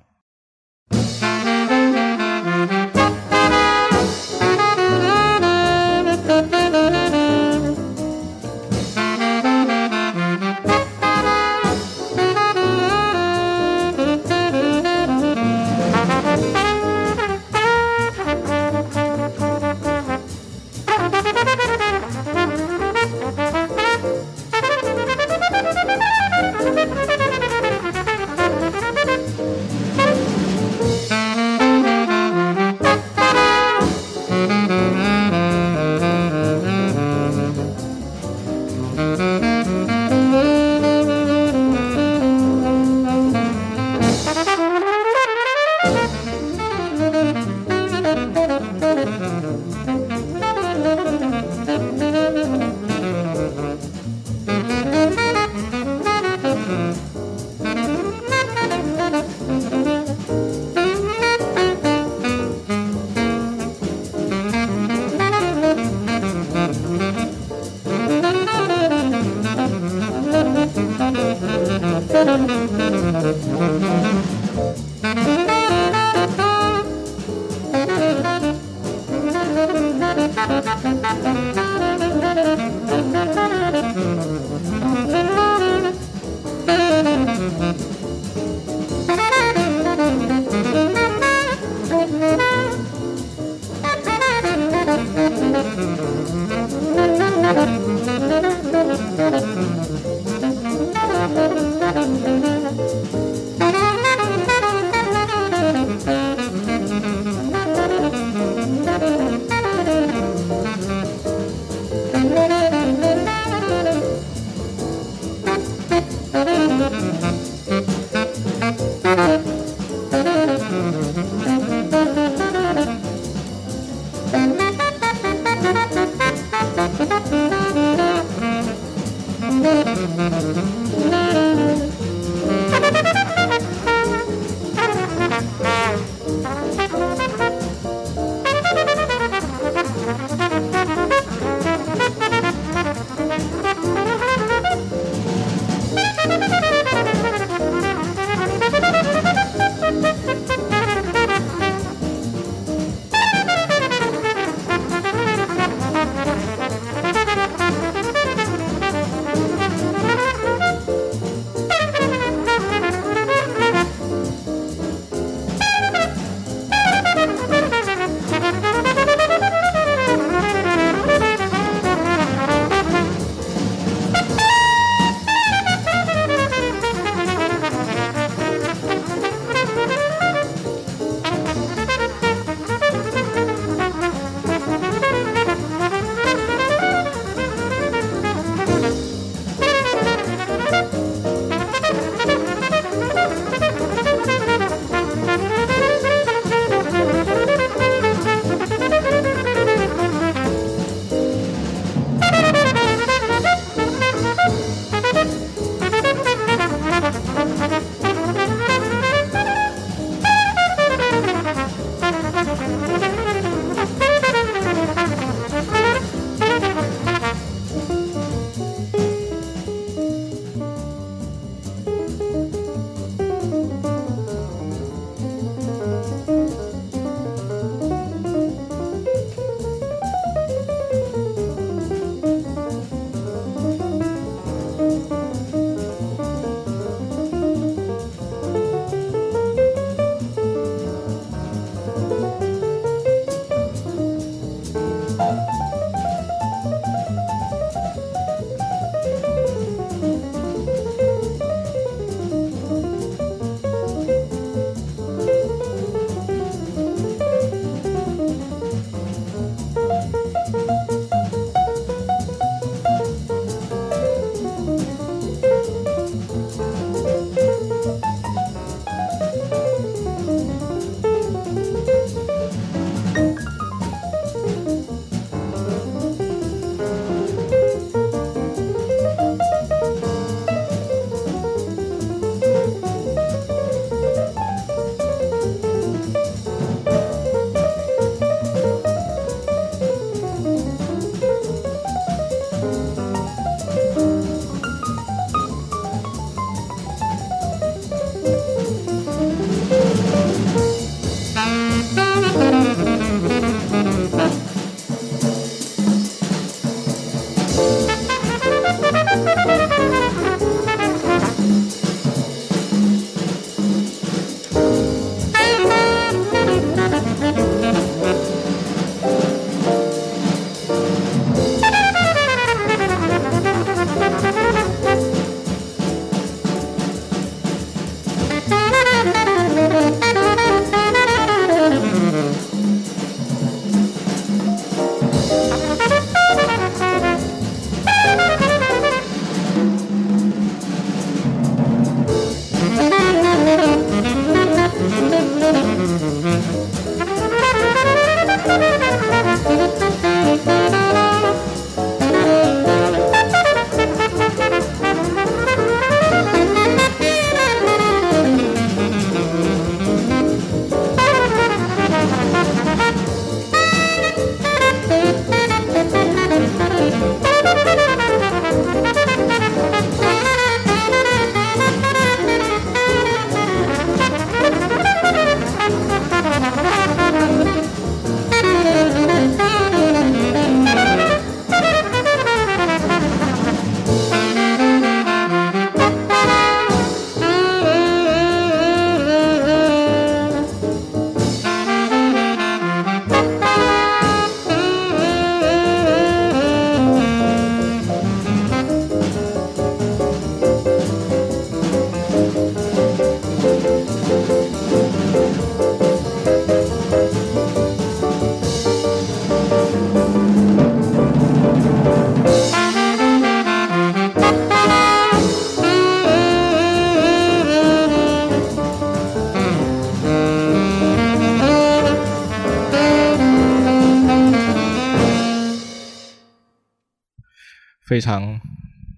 [427.91, 428.39] 非常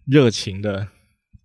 [0.05, 0.87] 热情的、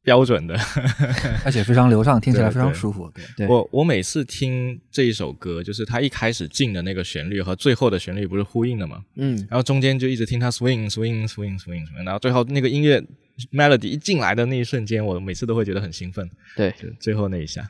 [0.03, 0.55] 标准的。
[1.47, 3.11] 而且非常流畅，听起来非常舒服。
[3.15, 9.03] 对，对我我每次听这一首歌，就是它一开始进的那个旋律和最后的旋律不是呼应的吗？
[9.17, 13.03] 嗯，然后中间就一直听它 swing swing swing swing swing，然后最后那个音乐
[13.51, 16.31] melody 一进来的那一瞬间，我每次都会觉得很兴奋。
[16.55, 17.67] 对，就最后那一下。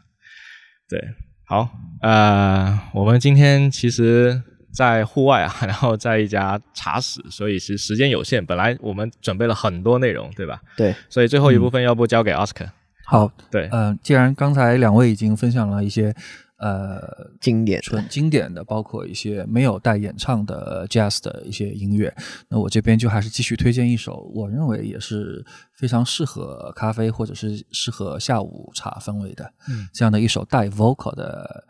[0.89, 1.01] 对，
[1.45, 1.71] 好，
[2.03, 4.43] 呃，我们今天其实，
[4.73, 8.45] 在户外啊， 然后在一家茶室，所以是时间有限。
[8.45, 10.61] 本来我们准备了很多内容，对吧？
[10.77, 12.71] 对，所以最后一部分要不交给 Oscar、
[13.05, 16.15] 好，对，嗯、既然刚才两位已经分享了一些
[16.59, 22.15] 呃经典纯经典的，包括一些没有带演唱的 jazz 的一些音乐，
[22.49, 31.65] 那我这边就还是继续推荐一首，我认为也是非常适合咖啡或者是适合下午茶氛围的，嗯，这样的一首带 vocal 的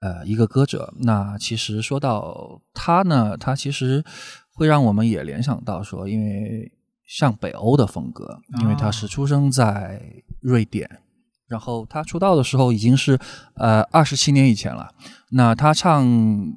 [0.00, 0.92] 呃一个歌者。
[1.00, 4.04] 那其实说到他呢，他其实
[4.52, 6.72] 会让我们也联想到说，因为
[7.06, 10.00] 像北欧的风格，因为他是出生在
[10.40, 11.00] 瑞典。
[11.48, 13.18] 然后他出道的时候已经是
[13.54, 14.92] 呃二十七年以前了。
[15.30, 16.06] 那他唱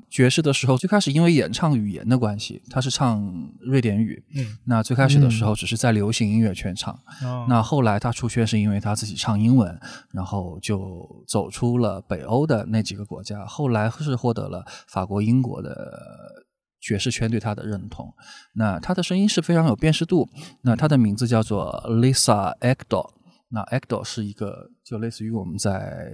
[0.09, 4.23] 爵士的时候，最开始因为演唱语言的关系，他是唱瑞典语。
[4.33, 6.93] 嗯，那最开始的时候只是在流行音乐圈唱。
[7.23, 9.77] 哦那后来他出圈是因为他自己唱英文，
[10.13, 13.45] 然后就走出了北欧的那几个国家。
[13.45, 16.45] 后来是获得了法国、英国的
[16.79, 18.13] 爵士圈对他的认同。
[18.53, 20.29] 那他的声音是非常有辨识度。
[20.61, 23.09] 那他的名字叫做 Lisa Ekdahl。
[23.53, 26.09] 那 Ekdahl 是一个就类似于我们在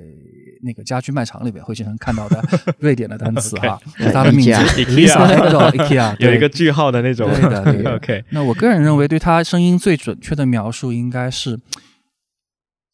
[0.64, 2.43] 那个家居卖场里边会经常看到的
[2.80, 3.80] 瑞典的单词哈，
[4.11, 7.30] 它的名字 IKEA 有一个句号的那种。
[7.30, 11.59] 对的对的 OK，那我个人认为对它声音最准确的描述应该是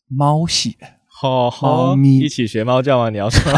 [0.09, 0.77] 猫系，
[1.49, 3.09] 好，猫咪一起学猫叫吗？
[3.09, 3.51] 你要说，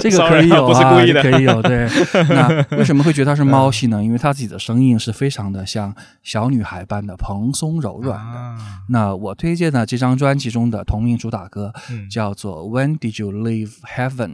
[0.00, 1.62] 这个可以有不是啊，可以有。
[1.62, 1.88] 对，
[2.28, 4.02] 那为什么会觉得它是猫系呢？
[4.02, 8.54] 因为它自己的声音是非常的像小女孩般的蓬松柔软的。
[8.88, 11.72] 那我推荐的这张专辑中的同名主打歌
[12.10, 14.28] 叫做《When Did You Leave Heaven》，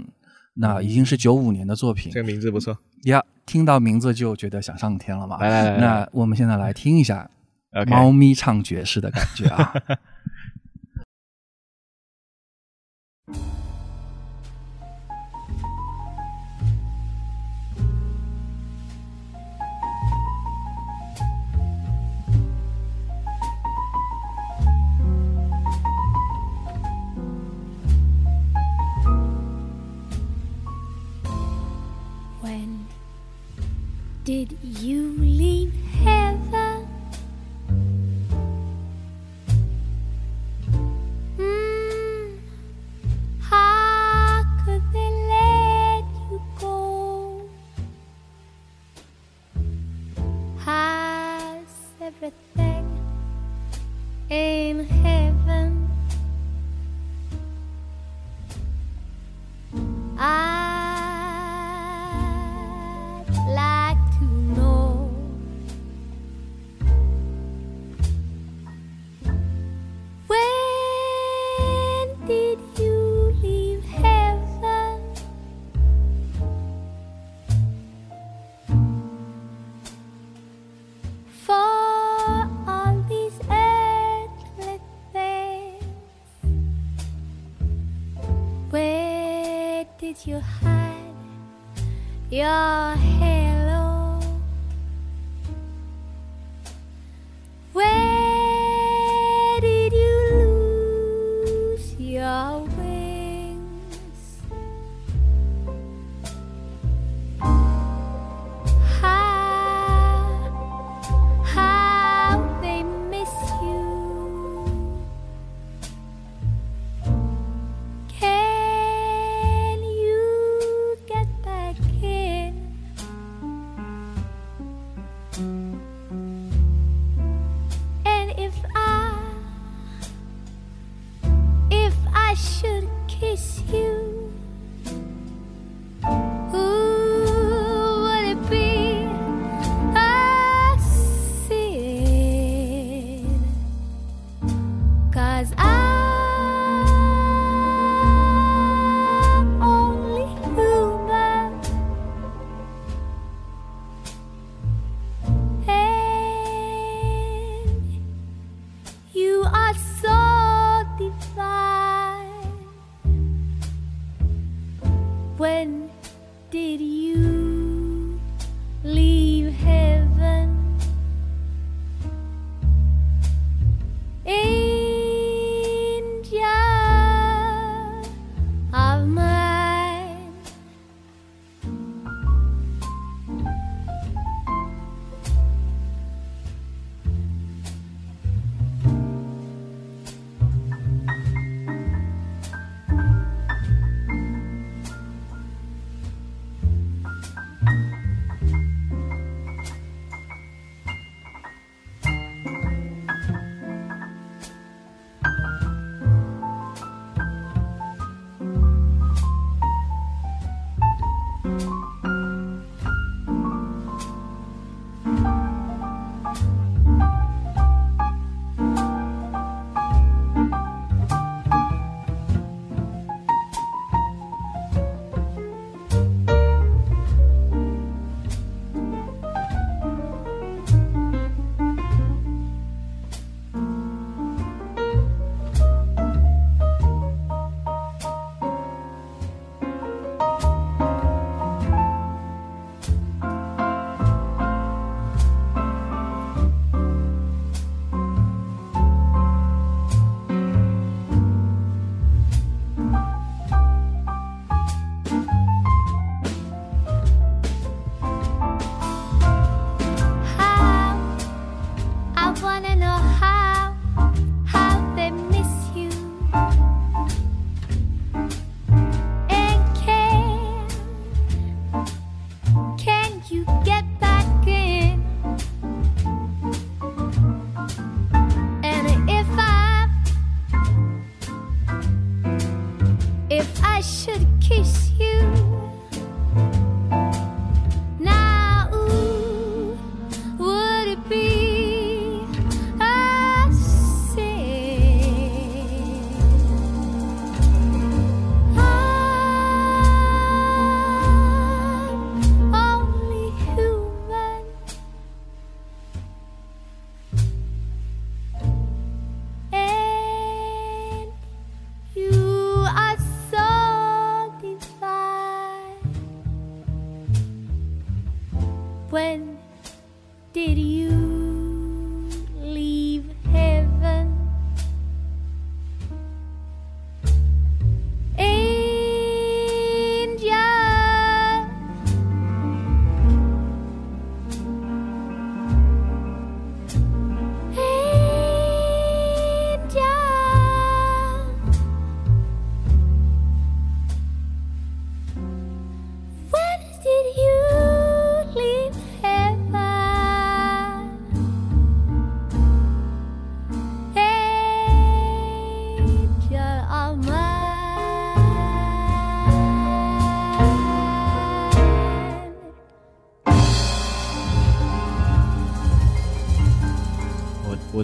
[0.55, 2.78] 那已经是九五年的作品这个名字不错。
[3.05, 3.22] 呀。
[3.47, 5.36] 听到名字就觉得想上天了嘛。
[5.40, 7.28] 来来来那我们现在来听一下
[7.89, 9.74] 猫咪唱爵士的感觉啊。
[32.40, 32.86] When
[34.24, 36.30] did you leave heaven?
[52.10, 52.86] Everything
[54.28, 55.88] in heaven?
[60.18, 60.59] I'd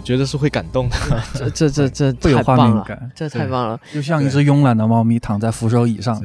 [0.07, 0.95] 觉得是会感动的。
[1.35, 6.17] 这这这这 会有画太棒了面感，这太棒了，就像一只慵懒的猫咪躺在扶手椅上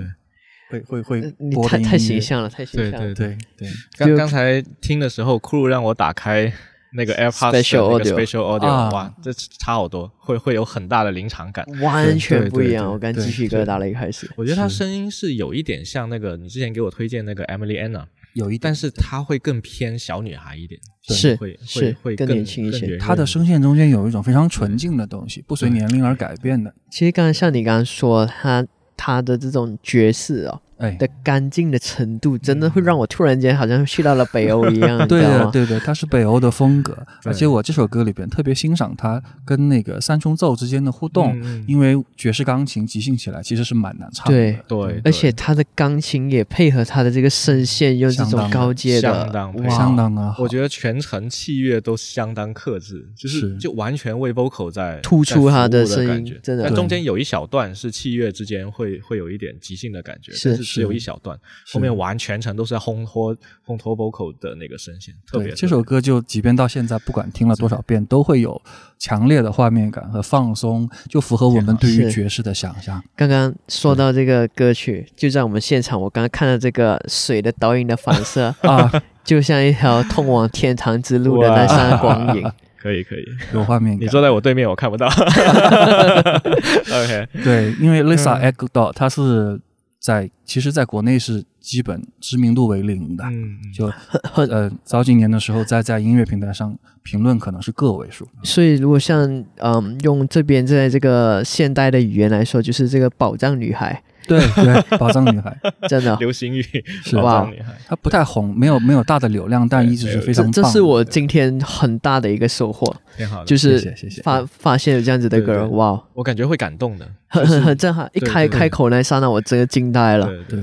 [0.71, 3.13] 对，会会会呃你太形象了，太形象了。
[3.13, 3.69] 对对，对
[3.99, 6.51] 刚刚才听的时候，酷鲁让我打开
[6.95, 11.67] 那个 AirPods 的 Special 那个 audio Special Audio，、啊哇，这差好多，会会有很大的临场感。
[11.83, 14.31] 完全不一样，我刚对鸡皮疙瘩了，一开始。
[14.37, 18.05] 我觉得他声音是有一点像那个你之前给我推荐那个 Emily Anna，
[18.35, 22.97] 有一点但是他会更偏小女孩一点，是会是会会更更年轻一些。
[22.97, 26.75] 她的声线中间有一种非常纯净的东西，不随年龄而改变的。
[26.91, 35.23] 其实刚才像你刚刚说，他他的这种爵士哦哎，的干净的程度，真的会让我突然间好像去到了北欧一样， 你对？
[35.23, 44.33] 的对的，它是北欧的风格，而且我这首歌里边特别欣赏它跟那个三重奏之间的互动，因为爵士钢琴即兴起来其实是蛮难唱的。
[44.33, 50.43] 对对，而且他的钢琴也配合他的这个声线，用这种高阶的，相当相当的好。
[50.43, 53.57] 我觉得全程器乐都相当克制，就是是。
[53.59, 56.65] 就完全为 vocal 在突出他的声音真的。
[56.65, 60.55] 但中间有一小段是器乐之间会会有一点即兴的感觉，是。
[60.55, 61.39] 但是只有一小段，
[61.73, 63.37] 后面完全程都是在烘托
[63.67, 68.61] 烘托 vocal 的那个声线，特别对这首歌，就即便到现在，不管听了多少遍，都会有
[68.99, 73.03] 强烈的画面感和放松，就符合我们对于爵士的想象。
[73.17, 78.91] 刚刚说到这个歌曲，就在我们现场，我刚刚看到这个水的倒影的反射， 啊，
[79.25, 82.51] 就像一条通往天堂之路的那扇 光影。
[82.83, 83.25] 可以可以。
[83.55, 84.09] 有画面感你。
[84.09, 85.07] 坐在我对面，我看不到。
[86.91, 89.61] OK，对，因为 Lisa 嗯 Ekdahl 她是
[90.03, 93.89] 在其实在国内是基本知名度为零的，嗯，就
[94.35, 98.27] 呃早几年的时候在在音乐平台上评论可能是个位数。
[98.43, 105.57] 所以，如果像嗯用这边在这个现代的语言来说，就是这个宝藏女孩，对对，宝藏女孩，
[105.89, 106.63] 真的，流行语，
[107.05, 107.73] 是宝哇藏女孩。
[107.87, 110.53] 她不太红，没有没有大的流量，但一直是非常棒。
[110.53, 117.09] 这这是我今天很大的一个收获，挺好的，就是发发现有这样子的歌，哇，我感觉会感动的。
[117.29, 120.27] 很很很震撼，一开开口那一刹那，我真的惊呆了。
[120.27, 120.61] 对对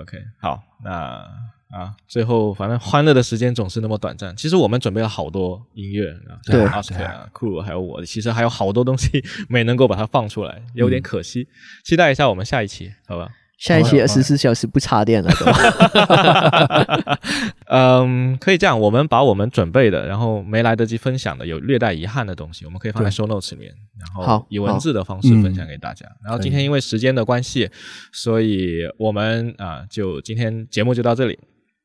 [0.00, 1.22] OK，好，那
[1.70, 4.34] 啊，最后反正欢乐的时间总是那么短暂。
[4.36, 11.46] 其实我们准备了好多音乐啊，对奥斯卡啊、库鲁还有我，其实还有好多东西没能够把它放出来，有嗯点可惜。
[11.84, 13.28] 期待一下我们下一期，好吧？
[13.58, 17.18] 下一期好二十四小时不插电了，对吧？
[17.66, 26.06] 嗯，可以这样，我们把我们准备的，然后没来得及分享的，有略带遗憾的东西，我们可以放在 show notes 里面，然后好以文字的方式分享给大家。
[26.24, 27.68] 然后今天因为时间的关系，
[28.12, 31.36] 所以我们啊、就今天节目就到这里，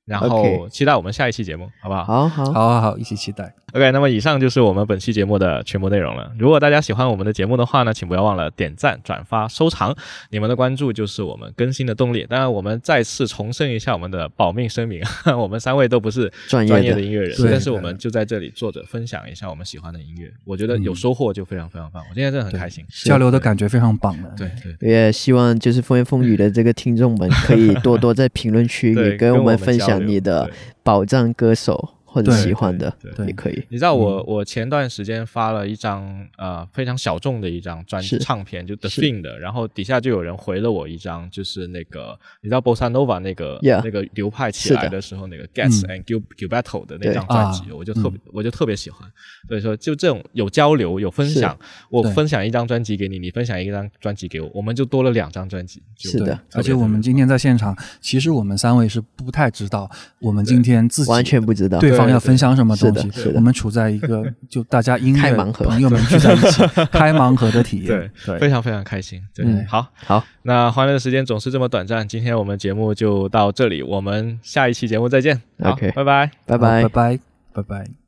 [0.06, 2.04] 然后期待我们下一期节目，好不好？
[2.04, 3.54] 好好，好好好，一起期待。
[3.74, 6.32] OK，那么以上就是我们本期节目的全部内容了。
[6.38, 9.96] 如果大家喜欢我们的节目的话呢，请不要忘了点赞、转发、收藏，
[10.30, 12.24] 你们的关注就是我们更新的动力。
[12.30, 15.02] 当然，我们再次重申一下我们的保命声明，
[15.36, 22.04] 我们三位都不是专业的音乐人，但是我们就在这里坐着分享一下我们喜欢的音乐，我觉得有收获就非常非常棒。
[22.08, 24.32] 我今天真的很开心，交流的感觉非常棒的。
[24.38, 24.88] 对对。
[24.88, 30.48] 也希望就是风言风语的这个听众们可以多多在评论区对，也跟我们分享你的
[30.84, 33.26] 宝藏歌手，或者对喜欢的对对。
[33.28, 33.64] 也可以。
[33.70, 39.02] 你知道我、我前段时间发了一张呃非常小众的一张专是唱片，就 The 是。
[39.02, 49.02] Thing 的，然后底下就有人回了我一张，就是那个你知道 Bossa Nova 那个 Yeah 那个流派起来的时候，那个 Gets 嗯 and Gil Gilberto 的那张专辑，啊我就特别、我就特别喜欢。
[49.48, 51.58] 所以说，就这种有交流有分享，
[51.90, 55.82] 我分享一张专辑给你，你分享一张专辑给我，我们就多了两张专辑。
[55.98, 63.30] 就是的而且我们今天在现场，其实我们三位是不太知道我们今天自己完全不知道对要分享什么东西。
[63.36, 66.62] 我们处在一个 就大家音乐开盲盒朋友们聚在一起
[66.92, 67.88] 开盲盒的体验。
[67.88, 69.22] 对对，非常非常开心。
[69.36, 75.42] 对，嗯好，好，那欢乐的时间总是这么短暂，今天我们节目就到这里，我们下一期节目再见。
[75.62, 76.32] OK 拜拜。
[76.46, 76.90] 拜拜拜。
[76.90, 77.20] 拜，
[77.54, 78.03] 拜拜。